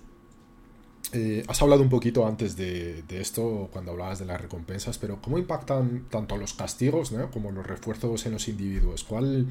[1.12, 5.38] eh, has hablado un poquito antes de, esto cuando hablabas de las recompensas, pero ¿cómo
[5.38, 9.04] impactan tanto los castigos como los refuerzos en los individuos?
[9.04, 9.48] ¿Cuál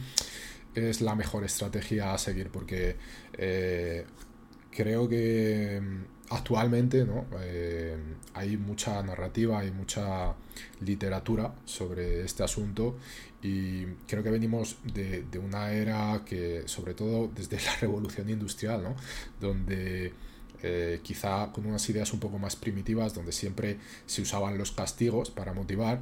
[0.76, 2.49] es la mejor estrategia a seguir?
[2.49, 2.95] Porque
[3.38, 4.05] eh,
[4.72, 7.26] creo que mm, actualmente ¿no?
[7.41, 7.97] Eh,
[8.34, 10.34] hay mucha narrativa, hay mucha
[10.82, 12.97] literatura sobre este asunto
[13.41, 18.84] y creo que venimos de, de una era que, sobre todo desde la revolución industrial,
[18.84, 18.95] ¿no?
[19.41, 20.14] donde
[20.64, 25.32] eh, quizá con unas ideas un poco más primitivas, donde siempre se usaban los castigos
[25.32, 26.01] para motivar.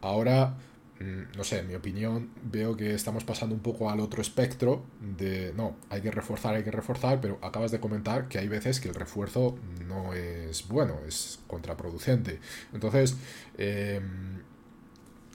[0.00, 0.56] Ahora,
[1.00, 4.84] mm, no sé, en mi opinión, veo que estamos pasando un poco al otro espectro
[5.00, 8.80] de, no, hay que reforzar, hay que reforzar, pero acabas de comentar que hay veces
[8.80, 12.40] que el refuerzo no es bueno, es contraproducente.
[12.72, 13.16] Entonces,
[13.58, 14.42] em,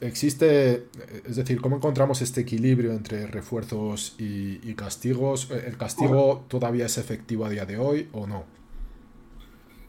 [0.02, 0.88] existe,
[1.26, 5.50] es decir, ¿cómo encontramos este equilibrio entre refuerzos y, castigos?
[5.52, 8.46] ¿El castigo todavía es efectivo a día de hoy o no?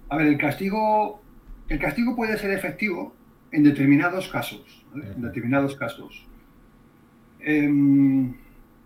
[0.08, 1.20] A ver, el castigo,
[1.68, 3.14] el castigo puede ser efectivo
[3.50, 4.84] en determinados casos.
[4.94, 6.26] En determinados casos.
[7.40, 8.34] Em,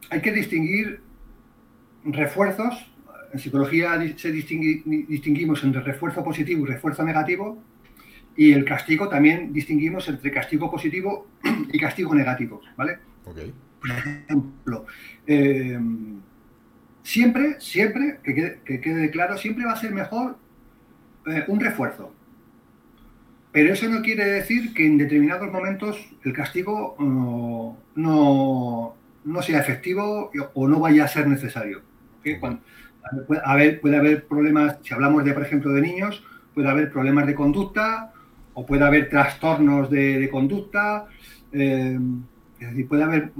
[0.08, 1.00] hay que distinguir
[2.04, 2.90] refuerzos.
[3.32, 7.62] En psicología se distinguimos entre refuerzo positivo y refuerzo negativo
[8.36, 11.26] y el castigo también distinguimos entre castigo positivo
[11.72, 12.98] y castigo negativo, ¿vale?
[13.24, 14.86] Por ejemplo,
[15.26, 16.20] em,
[17.02, 20.36] siempre, siempre, que quede, claro, siempre va a ser mejor
[21.26, 22.14] eh, un refuerzo.
[23.52, 27.76] Pero eso no quiere decir que en determinados momentos el castigo no,
[29.24, 31.82] no, sea efectivo o no vaya a ser necesario.
[33.26, 36.22] puede haber problemas, si hablamos de, por ejemplo, de niños,
[36.54, 38.12] puede haber problemas de conducta
[38.54, 41.06] o puede haber trastornos de, conducta,
[41.52, 41.98] eh,
[42.58, 43.32] es decir, puede haber,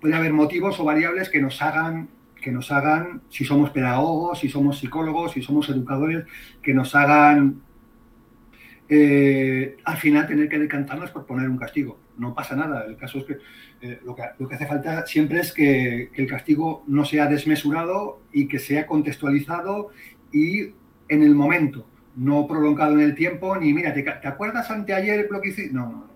[0.00, 2.08] puede haber motivos o variables que nos hagan
[2.44, 6.26] que nos hagan, si somos pedagogos, si somos psicólogos, si somos educadores,
[6.60, 7.62] que nos hagan
[8.86, 11.98] eh, al final tener que decantarnos por poner un castigo.
[12.18, 12.84] No pasa nada.
[12.84, 13.32] El caso es que,
[13.80, 18.46] eh, que lo, que hace falta siempre es que, el castigo no sea desmesurado y
[18.46, 19.88] que sea contextualizado
[20.30, 20.74] y
[21.08, 21.86] en el momento
[22.16, 25.72] no prolongado en el tiempo, ni mira, ¿te, acuerdas anteayer lo que hiciste?
[25.72, 26.08] No, no, no.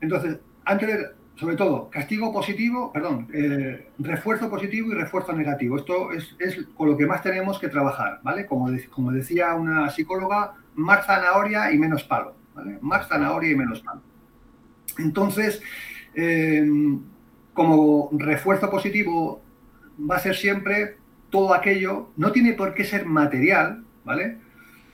[0.00, 5.76] Entonces, antes sobre todo, castigo positivo, perdón, eh, refuerzo positivo y refuerzo negativo.
[5.76, 8.46] Esto es, con lo que más tenemos que trabajar, ¿vale?
[8.46, 12.78] Como, como decía una psicóloga, más zanahoria y menos palo, ¿vale?
[12.80, 14.00] Más zanahoria y menos palo.
[14.98, 15.60] Entonces,
[16.14, 16.64] eh,
[17.52, 19.42] como refuerzo positivo
[19.98, 20.98] va a ser siempre
[21.30, 24.38] todo aquello, no tiene por qué ser material, ¿vale?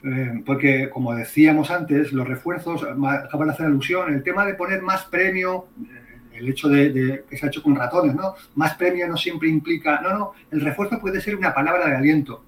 [0.03, 4.81] Eh, porque, como decíamos antes, los refuerzos, acaban de hacer alusión, el tema de poner
[4.81, 8.35] más premio, eh, el hecho de, que se ha hecho con ratones, ¿no?
[8.55, 12.43] Más premio no siempre implica, no, no, el refuerzo puede ser una palabra de aliento,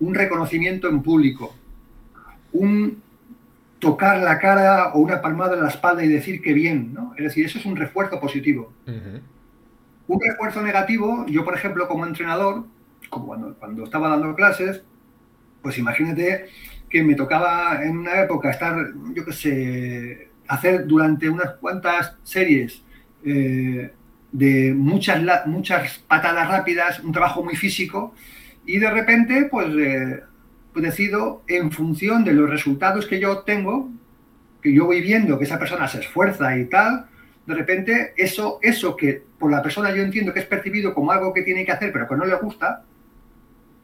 [0.00, 1.54] un reconocimiento en público,
[2.52, 3.02] un
[3.78, 7.12] tocar la cara o una palmada en la espalda y decir que bien, ¿no?
[7.18, 8.72] Es decir, eso es un refuerzo positivo.
[10.08, 12.64] Un refuerzo negativo, yo por ejemplo como entrenador,
[13.10, 14.82] como cuando, cuando estaba dando clases,
[15.60, 16.48] pues imagínate
[16.88, 18.76] que me tocaba en una época estar,
[19.14, 22.82] yo qué sé, hacer durante unas cuantas series
[23.24, 23.90] eh,
[24.32, 28.14] de muchas, muchas patadas rápidas, un trabajo muy físico,
[28.64, 30.22] y de repente, pues, eh,
[30.72, 33.90] pues, decido, en función de los resultados que yo obtengo,
[34.62, 37.06] que yo voy viendo que esa persona se esfuerza y tal,
[37.46, 41.32] de repente eso, eso que por la persona yo entiendo que es percibido como algo
[41.32, 42.82] que tiene que hacer pero que no le gusta,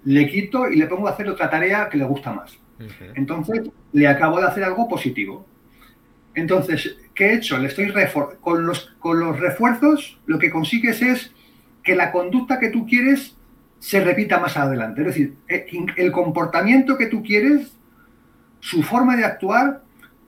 [0.05, 2.59] le quito y le pongo a hacer otra tarea que le gusta más.
[3.15, 5.47] Entonces, le acabo de hacer algo positivo.
[6.35, 7.59] Entonces, ¿qué he hecho?
[7.59, 7.93] Le estoy
[8.41, 11.33] con los, con los refuerzos, lo que consigues es
[11.83, 13.37] que la conducta que tú quieres
[13.79, 15.01] se repita más adelante.
[15.03, 15.67] Es decir, eh,
[15.97, 17.73] el comportamiento que tú quieres,
[18.61, 19.83] su forma de actuar,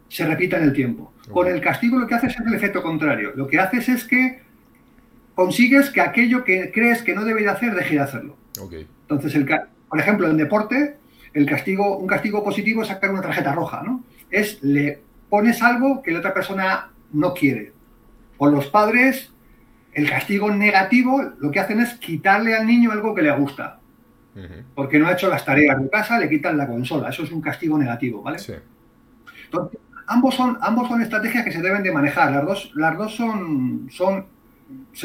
[0.08, 1.12] se repita en el tiempo.
[1.30, 3.32] Con el castigo lo que haces es el efecto contrario.
[3.34, 4.42] Lo que haces es que
[5.34, 8.36] consigues que aquello que crees que no debe de hacer, deje de hacerlo.
[9.02, 9.46] Entonces, el,
[9.88, 10.96] por ejemplo, en deporte,
[11.34, 14.04] el castigo, un castigo positivo es sacar una tarjeta roja, ¿no?
[14.30, 17.72] Es le pones algo que la otra persona no quiere.
[18.38, 19.32] Con los padres,
[19.92, 23.80] el castigo negativo lo que hacen es quitarle al niño algo que le gusta.
[24.74, 27.10] Porque no ha hecho las tareas de casa, le quitan la consola.
[27.10, 28.40] Eso es un castigo negativo, ¿vale?
[28.40, 28.54] Sí.
[29.44, 29.78] Entonces,
[30.08, 32.32] ambos son, ambos son estrategias que se deben de manejar.
[32.32, 34.26] Las dos, las dos son, son,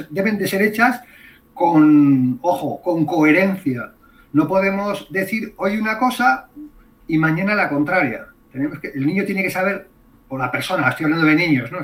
[0.09, 1.01] deben de ser hechas
[1.53, 3.91] con, ojo, con coherencia.
[4.34, 6.49] No podemos decir hoy una cosa
[7.07, 8.27] y mañana la contraria.
[8.51, 9.88] Tenemos que, el niño tiene que saber,
[10.27, 11.80] o la persona, estoy hablando de niños, ¿no?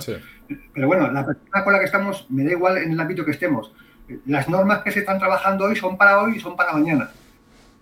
[0.74, 3.32] Pero bueno, la persona con la que estamos, me da igual en el ámbito que
[3.32, 3.72] estemos.
[4.28, 7.10] Las normas que se están trabajando hoy son para hoy y son para mañana.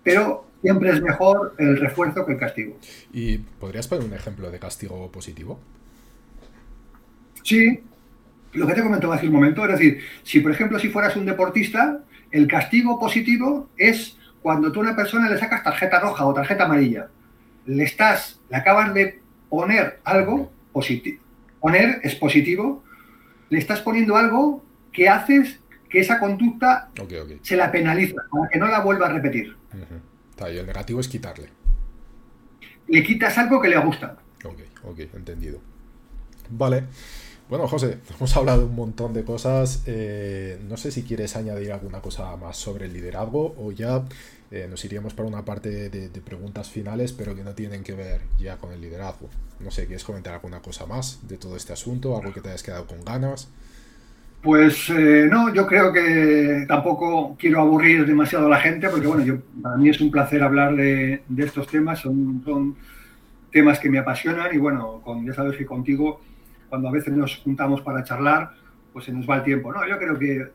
[0.02, 2.78] Pero siempre es mejor el refuerzo que el castigo.
[3.12, 5.60] ¿Y podrías poner un ejemplo de castigo positivo?
[7.42, 7.82] Sí,
[8.54, 11.26] lo que te comentaba hace un momento, es decir, si por ejemplo si fueras un
[11.26, 12.00] deportista,
[12.30, 16.66] el castigo positivo es cuando tú a una persona le sacas tarjeta roja o tarjeta
[16.66, 17.08] amarilla.
[17.64, 21.22] Le estás, le acabas de poner algo positivo.
[21.60, 22.84] Poner es positivo.
[23.48, 26.90] Le estás poniendo algo que haces que esa conducta
[27.40, 29.56] se la penaliza, para que no la vuelva a repetir.
[30.38, 31.48] y el negativo es quitarle.
[32.88, 34.18] Le quitas algo que le gusta.
[34.44, 35.58] Ok, ok, entendido.
[36.50, 36.84] Vale.
[37.48, 39.82] Bueno, José, hemos hablado un montón de cosas.
[39.86, 44.04] Eh, no sé si quieres añadir alguna cosa más sobre el liderazgo o ya
[44.50, 48.22] eh, nos iríamos para una parte de, preguntas finales, pero que no tienen que ver
[48.38, 49.28] ya con el liderazgo.
[49.60, 52.16] No sé, ¿quieres comentar alguna cosa más de todo este asunto?
[52.16, 53.50] ¿Algo que te hayas quedado con ganas?
[54.42, 59.24] Pues eh, no, yo creo que tampoco quiero aburrir demasiado a la gente, porque bueno,
[59.24, 62.76] yo, para mí es un placer hablar de, estos temas, son, son
[63.50, 66.20] temas que me apasionan y bueno, con, ya sabes que contigo
[66.68, 68.50] cuando a veces nos juntamos para charlar,
[68.92, 69.72] pues se nos va el tiempo.
[69.72, 70.50] No, yo creo que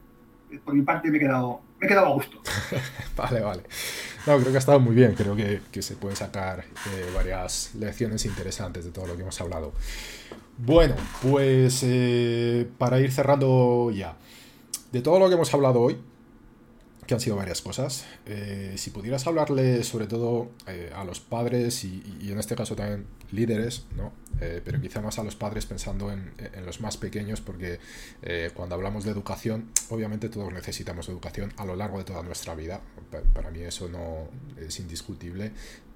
[0.65, 2.41] por mi parte me he quedado, me he quedado a gusto.
[3.15, 3.63] vale, vale.
[4.27, 5.13] No, creo que ha estado muy bien.
[5.15, 9.39] Creo que, que se puede sacar eh, varias lecciones interesantes de todo lo que hemos
[9.39, 9.73] hablado.
[10.57, 14.15] Bueno, pues eh, para ir cerrando ya.
[14.91, 15.97] De todo lo que hemos hablado hoy,
[17.09, 18.05] que han sido varias cosas.
[18.27, 23.07] Eh, si pudieras hablarle sobre todo eh, a los padres y, en este caso también
[23.31, 24.13] líderes, ¿no?
[24.39, 26.31] Eh, pero quizá más a los padres pensando en,
[26.63, 27.79] los más pequeños, porque
[28.53, 32.79] cuando hablamos de educación, obviamente todos necesitamos educación a lo largo de toda nuestra vida.
[33.33, 34.29] Para mí eso no
[34.59, 35.51] es indiscutible,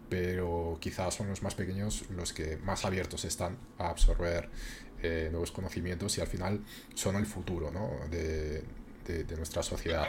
[0.09, 4.49] pero quizás son los más pequeños los que más abiertos están a absorber
[5.31, 6.61] nuevos conocimientos y al final
[6.95, 7.91] son el futuro ¿no?
[8.09, 8.63] de,
[9.05, 10.07] de nuestra sociedad.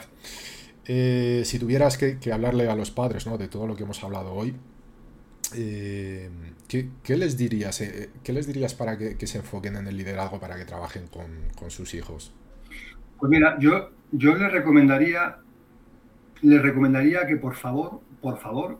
[0.87, 3.39] Eh, si tuvieras que, hablarle a los padres ¿no?
[3.39, 4.55] de todo lo que hemos hablado hoy,
[5.55, 6.29] eh,
[6.69, 7.81] ¿qué, les dirías?
[7.81, 11.71] Eh, ¿Qué les dirías para que, se enfoquen en el liderazgo, para que trabajen con,
[11.71, 12.33] sus hijos?
[13.19, 15.39] Pues mira, yo, yo les recomendaría,
[16.43, 18.79] les recomendaría que por favor, por favor,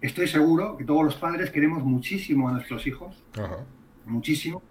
[0.00, 3.22] estoy seguro que todos los padres queremos muchísimo a nuestros hijos,
[4.04, 4.62] muchísimo,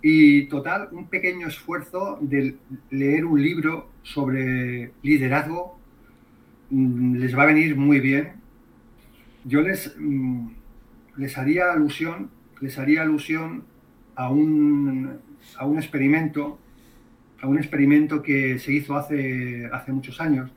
[0.00, 2.56] y total, un pequeño esfuerzo de
[2.90, 5.77] leer un libro sobre liderazgo
[6.70, 8.32] les va a venir muy bien.
[9.44, 10.48] Yo les, mm,
[11.16, 13.64] les haría alusión, les haría alusión
[14.14, 15.18] a un,
[15.56, 16.58] a un experimento,
[17.40, 20.50] a un experimento que se hizo hace, hace muchos años,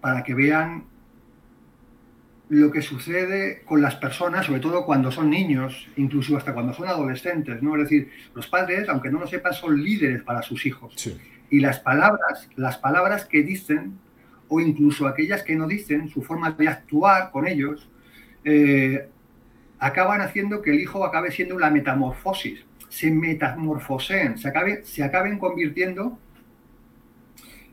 [0.00, 0.84] para que vean
[2.48, 6.86] lo que sucede con las personas, sobre todo cuando son niños, incluso hasta cuando son
[6.86, 7.76] adolescentes, ¿no?
[7.76, 10.94] Es decir, los padres, aunque no lo sepan, son líderes para sus hijos.
[11.48, 13.98] Y las palabras, las palabras que dicen
[14.52, 17.88] o incluso aquellas que no dicen, su forma de actuar con ellos,
[18.44, 19.08] eh,
[19.78, 25.38] acaban haciendo que el hijo acabe siendo la metamorfosis, se metamorfoseen, se, acabe, se acaben
[25.38, 26.18] convirtiendo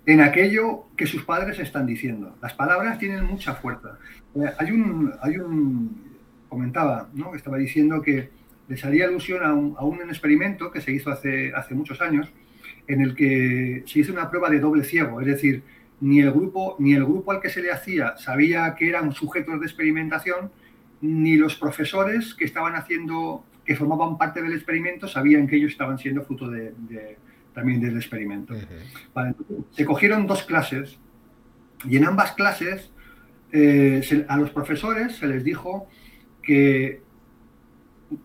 [0.05, 2.37] en aquello que sus padres están diciendo.
[2.41, 3.99] Las palabras tienen mucha fuerza.
[4.35, 6.17] Eh, hay, un, hay un,
[6.47, 7.35] comentaba, ¿no?
[7.35, 8.29] estaba diciendo que
[8.69, 12.31] les haría alusión a un, a un, experimento que se hizo hace, hace muchos años,
[12.87, 15.61] en el que se hizo una prueba de doble ciego, es decir,
[16.01, 19.59] ni el grupo, ni el grupo al que se le hacía sabía que eran sujetos
[19.59, 20.51] de experimentación,
[21.01, 25.97] ni los profesores que estaban haciendo, que formaban parte del experimento, sabían que ellos estaban
[25.97, 26.73] siendo fruto de,
[27.53, 28.53] también del experimento.
[29.71, 30.99] se cogieron dos clases
[31.85, 32.91] y en ambas clases
[33.51, 35.87] eh, a los profesores se les dijo
[36.41, 37.01] que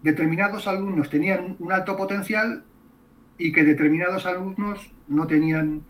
[0.03, 2.65] determinados alumnos tenían un alto potencial
[3.39, 5.83] y que determinados alumnos no tenían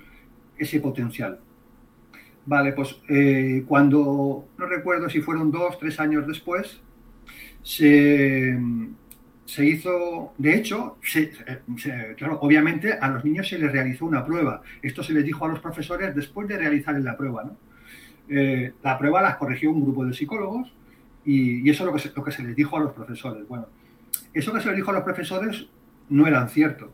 [0.58, 1.40] ese potencial.
[2.46, 6.80] Vale, pues eh, cuando, no recuerdo si fueron dos, tres años después,
[7.62, 8.58] se,
[9.58, 10.98] hizo, de hecho,
[12.16, 14.62] claro, obviamente a los niños se les realizó una prueba.
[14.82, 17.44] Esto se les dijo a los profesores después de realizar la prueba.
[17.44, 17.56] ¿no?
[18.28, 20.72] Eh, la prueba las corrigió un grupo de psicólogos
[21.24, 23.48] y, eso es lo que, se, lo que se les dijo a los profesores.
[23.48, 23.68] Bueno,
[24.34, 25.66] eso que se les dijo a los profesores
[26.10, 26.92] no era cierto.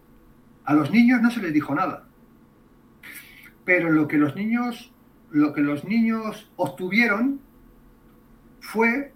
[0.65, 2.07] A los niños no se les dijo nada.
[3.65, 4.93] Pero lo que los niños
[5.31, 7.41] lo que los niños obtuvieron
[8.61, 9.13] fue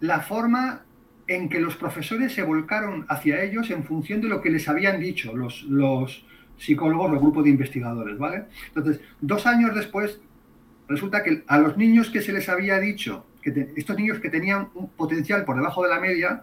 [0.00, 0.84] la forma
[1.26, 5.00] en que los profesores se volcaron hacia ellos en función de lo que les habían
[5.00, 6.24] dicho los, los
[6.56, 8.44] psicólogos, el grupo de investigadores, ¿vale?
[8.68, 10.20] Entonces, dos años después,
[10.88, 14.68] resulta que a los niños que se les había dicho que estos niños que tenían
[14.74, 16.42] un potencial por debajo de la media,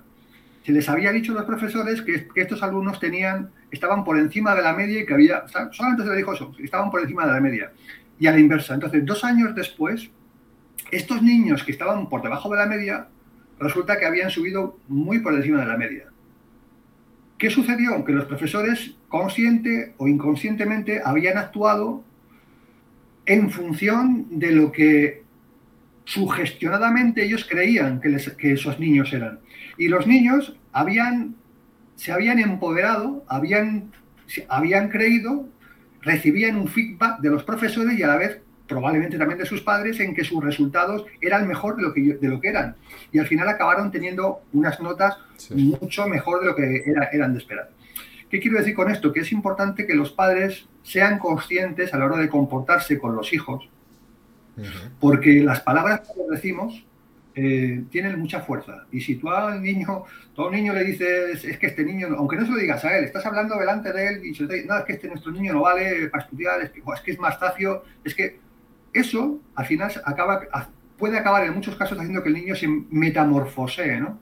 [0.64, 4.62] se les había dicho a los profesores que, estos alumnos tenían, estaban por encima de
[4.62, 7.42] la media y que había, solamente se les dijo eso, estaban por encima de la
[7.42, 7.72] media.
[8.20, 8.74] Y a la inversa.
[8.74, 10.10] Entonces, dos años después,
[10.92, 13.08] estos niños que estaban por debajo de la media,
[13.60, 16.06] resulta que habían subido muy por encima de la media.
[17.38, 18.06] ¿Qué sucedió?
[18.06, 22.04] Que los profesores, consciente o inconscientemente, habían actuado
[23.26, 25.24] en función de lo que
[26.06, 29.40] sugestionadamente ellos creían que, que esos niños eran.
[29.78, 31.36] Y los niños habían,
[31.96, 33.92] se habían empoderado, habían,
[34.50, 35.48] habían creído,
[36.04, 40.00] recibían un feedback de los profesores y a la vez probablemente también de sus padres
[40.00, 42.76] en que sus resultados eran mejor de lo que, de lo que eran.
[43.12, 45.18] Y al final acabaron teniendo unas notas
[45.52, 47.70] mucho mejor de lo que era, eran de esperar.
[48.30, 49.14] ¿Qué quiero decir con esto?
[49.14, 53.32] Que es importante que los padres sean conscientes a la hora de comportarse con los
[53.32, 53.70] hijos,
[55.00, 56.84] porque las palabras que decimos
[57.36, 58.86] eh, tienen mucha fuerza.
[58.92, 60.04] Y si tú al niño,
[60.36, 63.06] todo niño le dices, es que este niño, aunque no se lo digas a él,
[63.06, 65.62] estás hablando delante de él y se te, no, es que este nuestro niño no
[65.62, 68.40] vale para estudiar, es que, es, que es más tacio, es que
[68.94, 70.42] eso al final acaba,
[70.98, 74.20] puede acabar en muchos casos haciendo que el niño se metamorfosee, ¿no?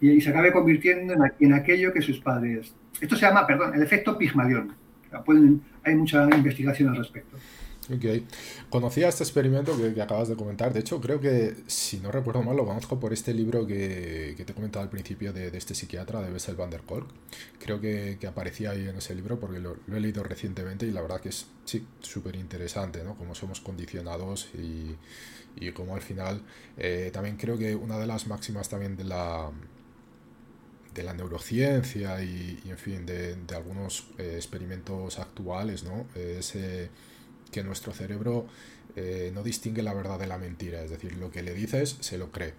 [0.00, 2.74] Y, se acabe convirtiendo en, aquello que sus padres.
[3.00, 4.74] Esto se llama, perdón, el efecto Pigmalión.
[5.84, 7.38] hay mucha investigación al respecto.
[7.92, 8.04] Ok.
[8.70, 10.72] Conocía este experimento que, acabas de comentar.
[10.72, 14.52] De hecho, creo que, si no recuerdo mal, lo conozco por este libro que, te
[14.52, 17.06] he comentado al principio de, este psiquiatra, de Bessel van der Kolk.
[17.58, 21.20] Creo que, aparecía ahí en ese libro porque lo, he leído recientemente y la verdad
[21.20, 23.16] que es, sí, súper interesante, ¿no?
[23.16, 24.96] Cómo somos condicionados y,
[25.56, 26.42] y cómo al final...
[26.78, 29.50] Eh, también creo que una de las máximas también de la
[30.94, 36.06] de la neurociencia y, en fin, de, algunos eh, experimentos actuales, ¿no?
[36.14, 36.54] Es
[37.52, 38.46] que nuestro cerebro
[38.96, 42.18] eh, no distingue la verdad de la mentira, es decir, lo que le dices se
[42.18, 42.54] lo cree.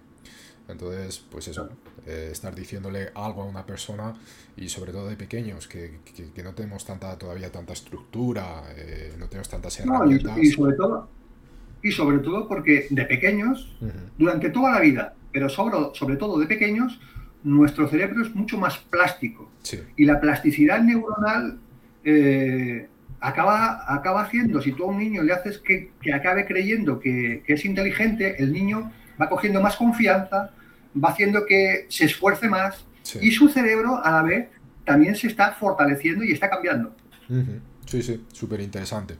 [0.66, 1.68] Entonces, pues eso,
[2.06, 4.14] eh, estar diciéndole algo a una persona
[4.56, 5.98] y sobre todo de pequeños, que,
[6.34, 10.38] que, no tenemos tanta todavía tanta estructura, eh, no tenemos tantas herramientas.
[10.38, 11.08] y, sobre todo,
[11.82, 13.76] y sobre todo porque de pequeños,
[14.16, 16.98] durante toda la vida, pero sobre, sobre todo de pequeños,
[17.42, 19.50] nuestro cerebro es mucho más plástico.
[19.96, 21.58] Y la plasticidad neuronal
[23.20, 27.64] acaba, acaba haciendo, si tú a un niño le haces que, acabe creyendo que, es
[27.64, 30.50] inteligente, el niño va cogiendo más confianza,
[31.02, 32.84] va haciendo que se esfuerce más
[33.20, 34.48] y su cerebro a la vez
[34.84, 36.94] también se está fortaleciendo y está cambiando.
[37.86, 39.16] Sí, sí, súper interesante.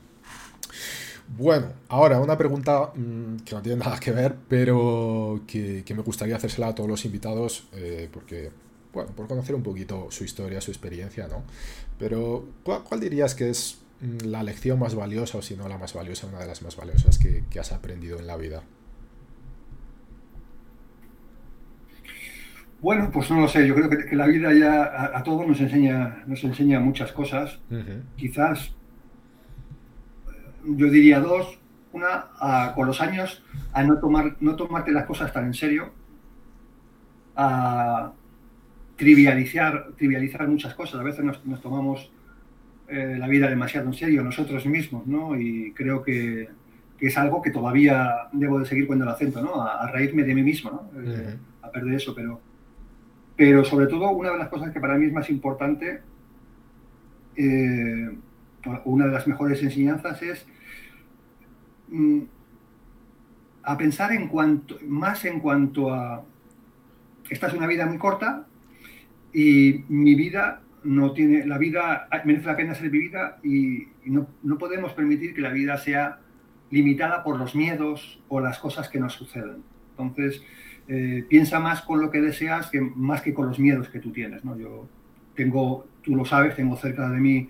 [1.27, 6.35] Bueno, ahora una pregunta mm, que no tiene nada que ver, pero que, me gustaría
[6.35, 8.51] hacérsela a todos los invitados, eh, porque,
[8.93, 11.43] bueno, por conocer un poquito su historia, su experiencia, ¿no?
[11.97, 16.27] Pero, cuál dirías que es la lección más valiosa, o si no la más valiosa,
[16.27, 18.63] una de las más valiosas que, has aprendido en la vida?
[22.81, 23.67] Bueno, pues no lo sé.
[23.67, 27.59] Yo creo que, la vida ya a, todos nos enseña, nos enseña muchas cosas.
[28.15, 28.75] Quizás
[30.65, 31.59] yo diría dos.
[31.93, 33.41] Una, con los años,
[33.71, 35.93] a no, tomar, no tomarte las cosas tan en serio,
[37.37, 38.11] a
[38.97, 40.99] trivializar, trivializar muchas cosas.
[40.99, 42.11] A veces nos tomamos
[42.87, 45.39] eh, la vida demasiado en serio nosotros mismos, ¿no?
[45.39, 46.49] Y creo que,
[46.99, 49.61] es algo que todavía debo de seguir poniendo el acento, ¿no?
[49.61, 51.01] A, reírme de mí mismo, ¿no?
[51.01, 52.39] Eh, a perder eso, pero,
[53.35, 56.01] pero sobre todo una de las cosas que para mí es más importante,
[57.35, 58.17] eh,
[58.85, 60.45] una de las mejores enseñanzas es
[61.89, 62.21] mm,
[63.63, 66.23] a pensar en cuanto, más en cuanto a,
[67.29, 68.47] esta es una vida muy corta
[69.33, 74.93] y mi vida no tiene, la vida merece la pena ser vivida y, no, podemos
[74.93, 76.19] permitir que la vida sea
[76.69, 79.63] limitada por los miedos o las cosas que nos suceden.
[79.91, 80.43] Entonces,
[80.87, 84.11] eh, piensa más con lo que deseas que más que con los miedos que tú
[84.11, 84.45] tienes.
[84.45, 84.57] ¿no?
[84.57, 84.87] Yo
[85.35, 87.49] tengo, tú lo sabes, tengo cerca de mí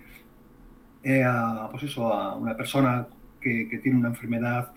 [1.02, 3.06] eh, a, pues eso, a una persona
[3.40, 4.72] que, tiene una enfermedad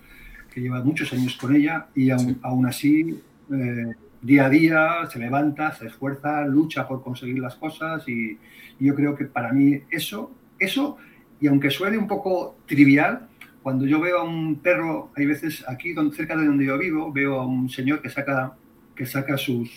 [0.53, 3.19] que lleva muchos años con ella y aún, así
[3.51, 8.37] eh, día a día, se levanta, se esfuerza, lucha por conseguir las cosas y,
[8.79, 10.97] yo creo que para mí eso, eso,
[11.41, 13.27] y aunque suene un poco trivial,
[13.61, 17.41] cuando yo veo a un perro, hay veces aquí cerca de donde yo vivo, veo
[17.41, 18.53] a un señor que saca,
[18.95, 19.69] que saca sus,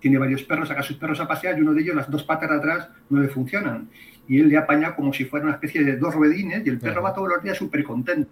[0.00, 2.48] tiene varios perros, saca sus perros a pasear y uno de ellos, las dos patas
[2.48, 3.90] de atrás, no le funcionan.
[4.26, 7.02] Y él le apaña como si fuera una especie de dos ruedines y el perro
[7.02, 8.30] va todos los días súper contento.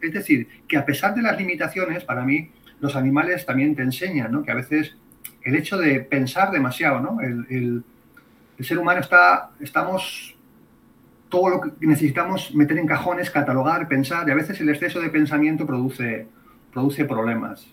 [0.00, 2.50] Es decir, que a pesar de las limitaciones, para mí,
[2.80, 4.42] los animales también te enseñan, ¿no?
[4.42, 4.96] Que a veces
[5.42, 7.20] el hecho de pensar demasiado, ¿no?
[7.20, 7.84] El,
[8.60, 10.36] ser humano está, estamos,
[11.28, 15.10] todo lo que necesitamos meter en cajones, catalogar, pensar, y a veces el exceso de
[15.10, 16.26] pensamiento produce,
[16.72, 17.66] produce problemas.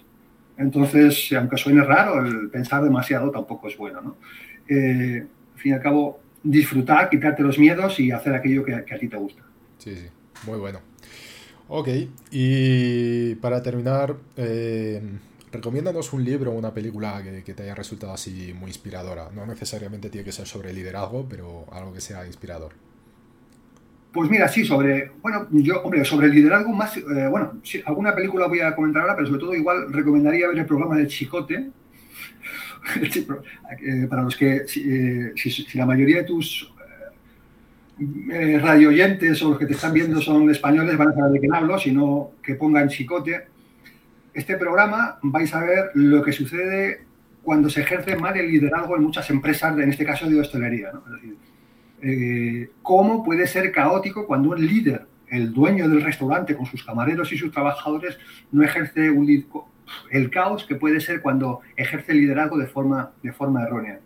[0.58, 4.02] Entonces, aunque suene raro, el pensar demasiado tampoco es bueno.
[4.02, 4.18] ¿no?
[4.68, 9.00] Eh, al fin y al cabo, disfrutar, quitarte los miedos y hacer aquello que, a
[9.00, 9.42] ti te gusta.
[9.80, 10.08] Sí, sí,
[10.46, 10.80] muy bueno.
[11.68, 11.90] Ok,
[12.30, 15.02] y para terminar, eh,
[15.52, 19.32] recomiéndanos un libro o una película que, te haya resultado así muy inspiradora.
[19.34, 22.74] No necesariamente tiene que ser sobre liderazgo, pero algo que sea inspirador.
[24.14, 28.62] Pues mira, sí, sobre, bueno, yo, hombre, sobre liderazgo más, eh, bueno, alguna película voy
[28.62, 31.72] a comentar ahora, pero sobre todo igual recomendaría ver el programa de Chicote,
[33.02, 36.72] eh, para los que, si, la mayoría de tus
[37.98, 41.42] eh, radio oyentes o los que te están viendo son españoles, van a saber de
[41.42, 43.48] qué hablo, sino que pongan Chicote.
[44.34, 47.06] Este programa vais a ver lo que sucede
[47.42, 50.92] cuando se ejerce mal el liderazgo en muchas empresas, en este caso de hostelería,
[52.02, 57.32] eh, cómo puede ser caótico cuando un líder, el dueño del restaurante con sus camareros
[57.32, 58.18] y sus trabajadores,
[58.52, 59.46] no ejerce un,
[60.12, 64.00] el caos que puede ser cuando ejerce el liderazgo de forma, de forma errónea.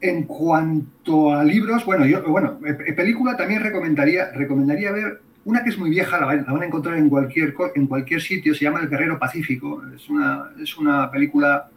[0.00, 2.58] En cuanto a libros, bueno, yo, bueno,
[2.96, 7.08] película también recomendaría, recomendaría ver una que es muy vieja, la, van a encontrar en
[7.08, 9.82] cualquier, en cualquier sitio, se llama El Guerrero Pacífico.
[9.94, 11.70] Es una, es una película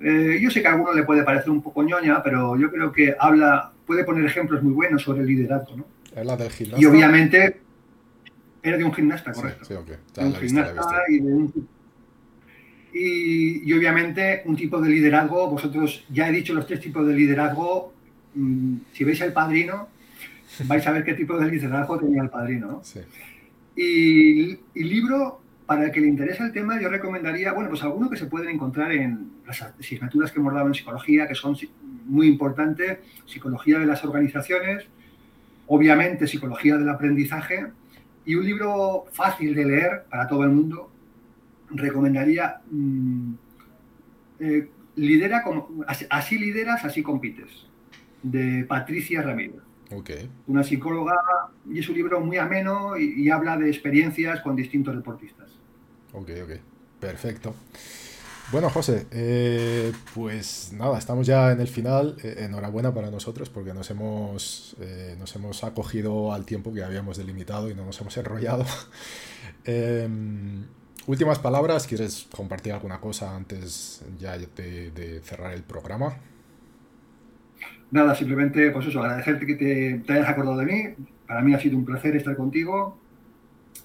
[0.00, 2.90] eh, yo sé que a alguno le puede parecer un poco ñoña, pero yo creo
[2.90, 5.86] que habla, puede poner ejemplos muy buenos sobre el liderazgo, ¿no?
[6.16, 6.82] Es la del gimnasta.
[6.82, 7.60] Y obviamente
[8.62, 9.64] era de un gimnasta, correcto.
[9.64, 9.96] Sí, okay.
[10.14, 11.68] de un gimnasta y, de un,
[12.92, 17.14] y, y, obviamente un tipo de liderazgo, vosotros ya he dicho los tres tipos de
[17.14, 17.92] liderazgo,
[18.34, 19.88] mmm, si veis el padrino,
[20.64, 22.84] vais a ver qué tipo de liderazgo tenía el padrino, ¿no?
[22.84, 23.00] Sí.
[23.76, 28.10] Y, y libro, para el que le interesa el tema, yo recomendaría, bueno, pues alguno
[28.10, 31.56] que se pueden encontrar en las asignaturas que hemos dado en psicología, que son
[32.06, 34.84] muy importantes, psicología de las organizaciones,
[35.68, 37.68] obviamente psicología del aprendizaje,
[38.26, 40.90] y un libro fácil de leer para todo el mundo,
[41.70, 43.32] recomendaría mmm,
[44.40, 47.66] eh, lidera como, así lideras, así compites,
[48.22, 49.62] de Patricia Ramírez.
[49.92, 50.30] Okay.
[50.46, 51.16] Una psicóloga,
[51.68, 55.48] y es un libro muy ameno y, y habla de experiencias con distintos deportistas.
[56.12, 56.52] Ok, ok.
[57.00, 57.54] Perfecto.
[58.52, 62.16] Bueno, José, eh, pues nada, estamos ya en el final.
[62.24, 67.16] Eh, enhorabuena para nosotros porque nos hemos, eh, nos hemos acogido al tiempo que habíamos
[67.16, 68.64] delimitado y no nos hemos enrollado.
[71.06, 76.16] Últimas palabras, ¿quieres compartir alguna cosa antes ya de, de, cerrar el programa?
[77.90, 80.94] Nada, simplemente, pues eso, agradecerte que te, te hayas acordado de mí.
[81.26, 82.98] Para mí ha sido un placer estar contigo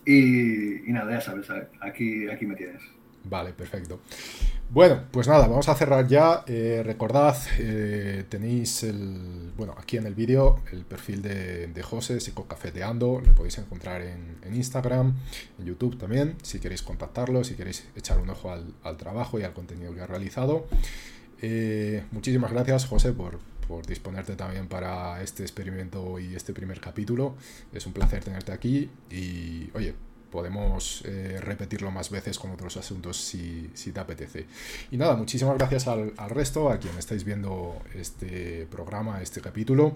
[0.05, 1.47] y, y, nada, ya sabes,
[1.81, 2.81] aquí, aquí me tienes.
[3.27, 3.99] Vale, perfecto.
[4.69, 6.43] Bueno, pues nada, vamos a cerrar ya.
[6.47, 12.19] Eh, recordad, eh, tenéis el, bueno, aquí en el vídeo el perfil de, de José,
[12.19, 15.15] Psicocafeteando, lo podéis encontrar en, en, Instagram,
[15.59, 19.43] en YouTube también, si queréis contactarlo, si queréis echar un ojo al, al trabajo y
[19.43, 20.67] al contenido que ha realizado.
[21.41, 27.35] Eh, muchísimas gracias, José, por, por disponerte también para este experimento y este primer capítulo.
[27.73, 29.93] Es un placer tenerte aquí y, oye,
[30.35, 34.47] podemos eh, repetirlo más veces con otros asuntos si, si te apetece.
[34.91, 39.93] Y nada, muchísimas gracias al, al, resto, a quien estáis viendo este programa, este capítulo.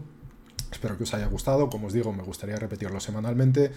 [0.72, 1.70] Espero que os haya gustado.
[1.70, 3.72] Como os digo, me gustaría repetirlo semanalmente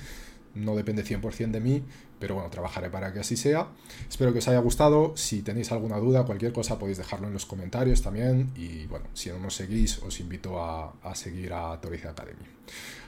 [0.55, 1.83] no depende 100% de mí,
[2.19, 3.69] pero bueno, trabajaré para que así sea.
[4.09, 5.13] Espero que os haya gustado.
[5.17, 8.51] Si tenéis alguna duda, cualquier cosa, podéis dejarlo en los comentarios también.
[8.55, 12.45] Y bueno, si no nos seguís, os invito a, a seguir a Torice Academy.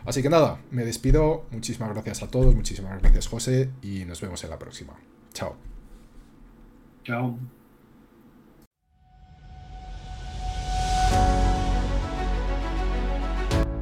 [0.04, 1.46] Así que nada, me despido.
[1.50, 4.94] Muchísimas gracias a todos, muchísimas gracias José y nos vemos en la próxima.
[5.32, 5.56] Chao.
[7.04, 7.38] Chao.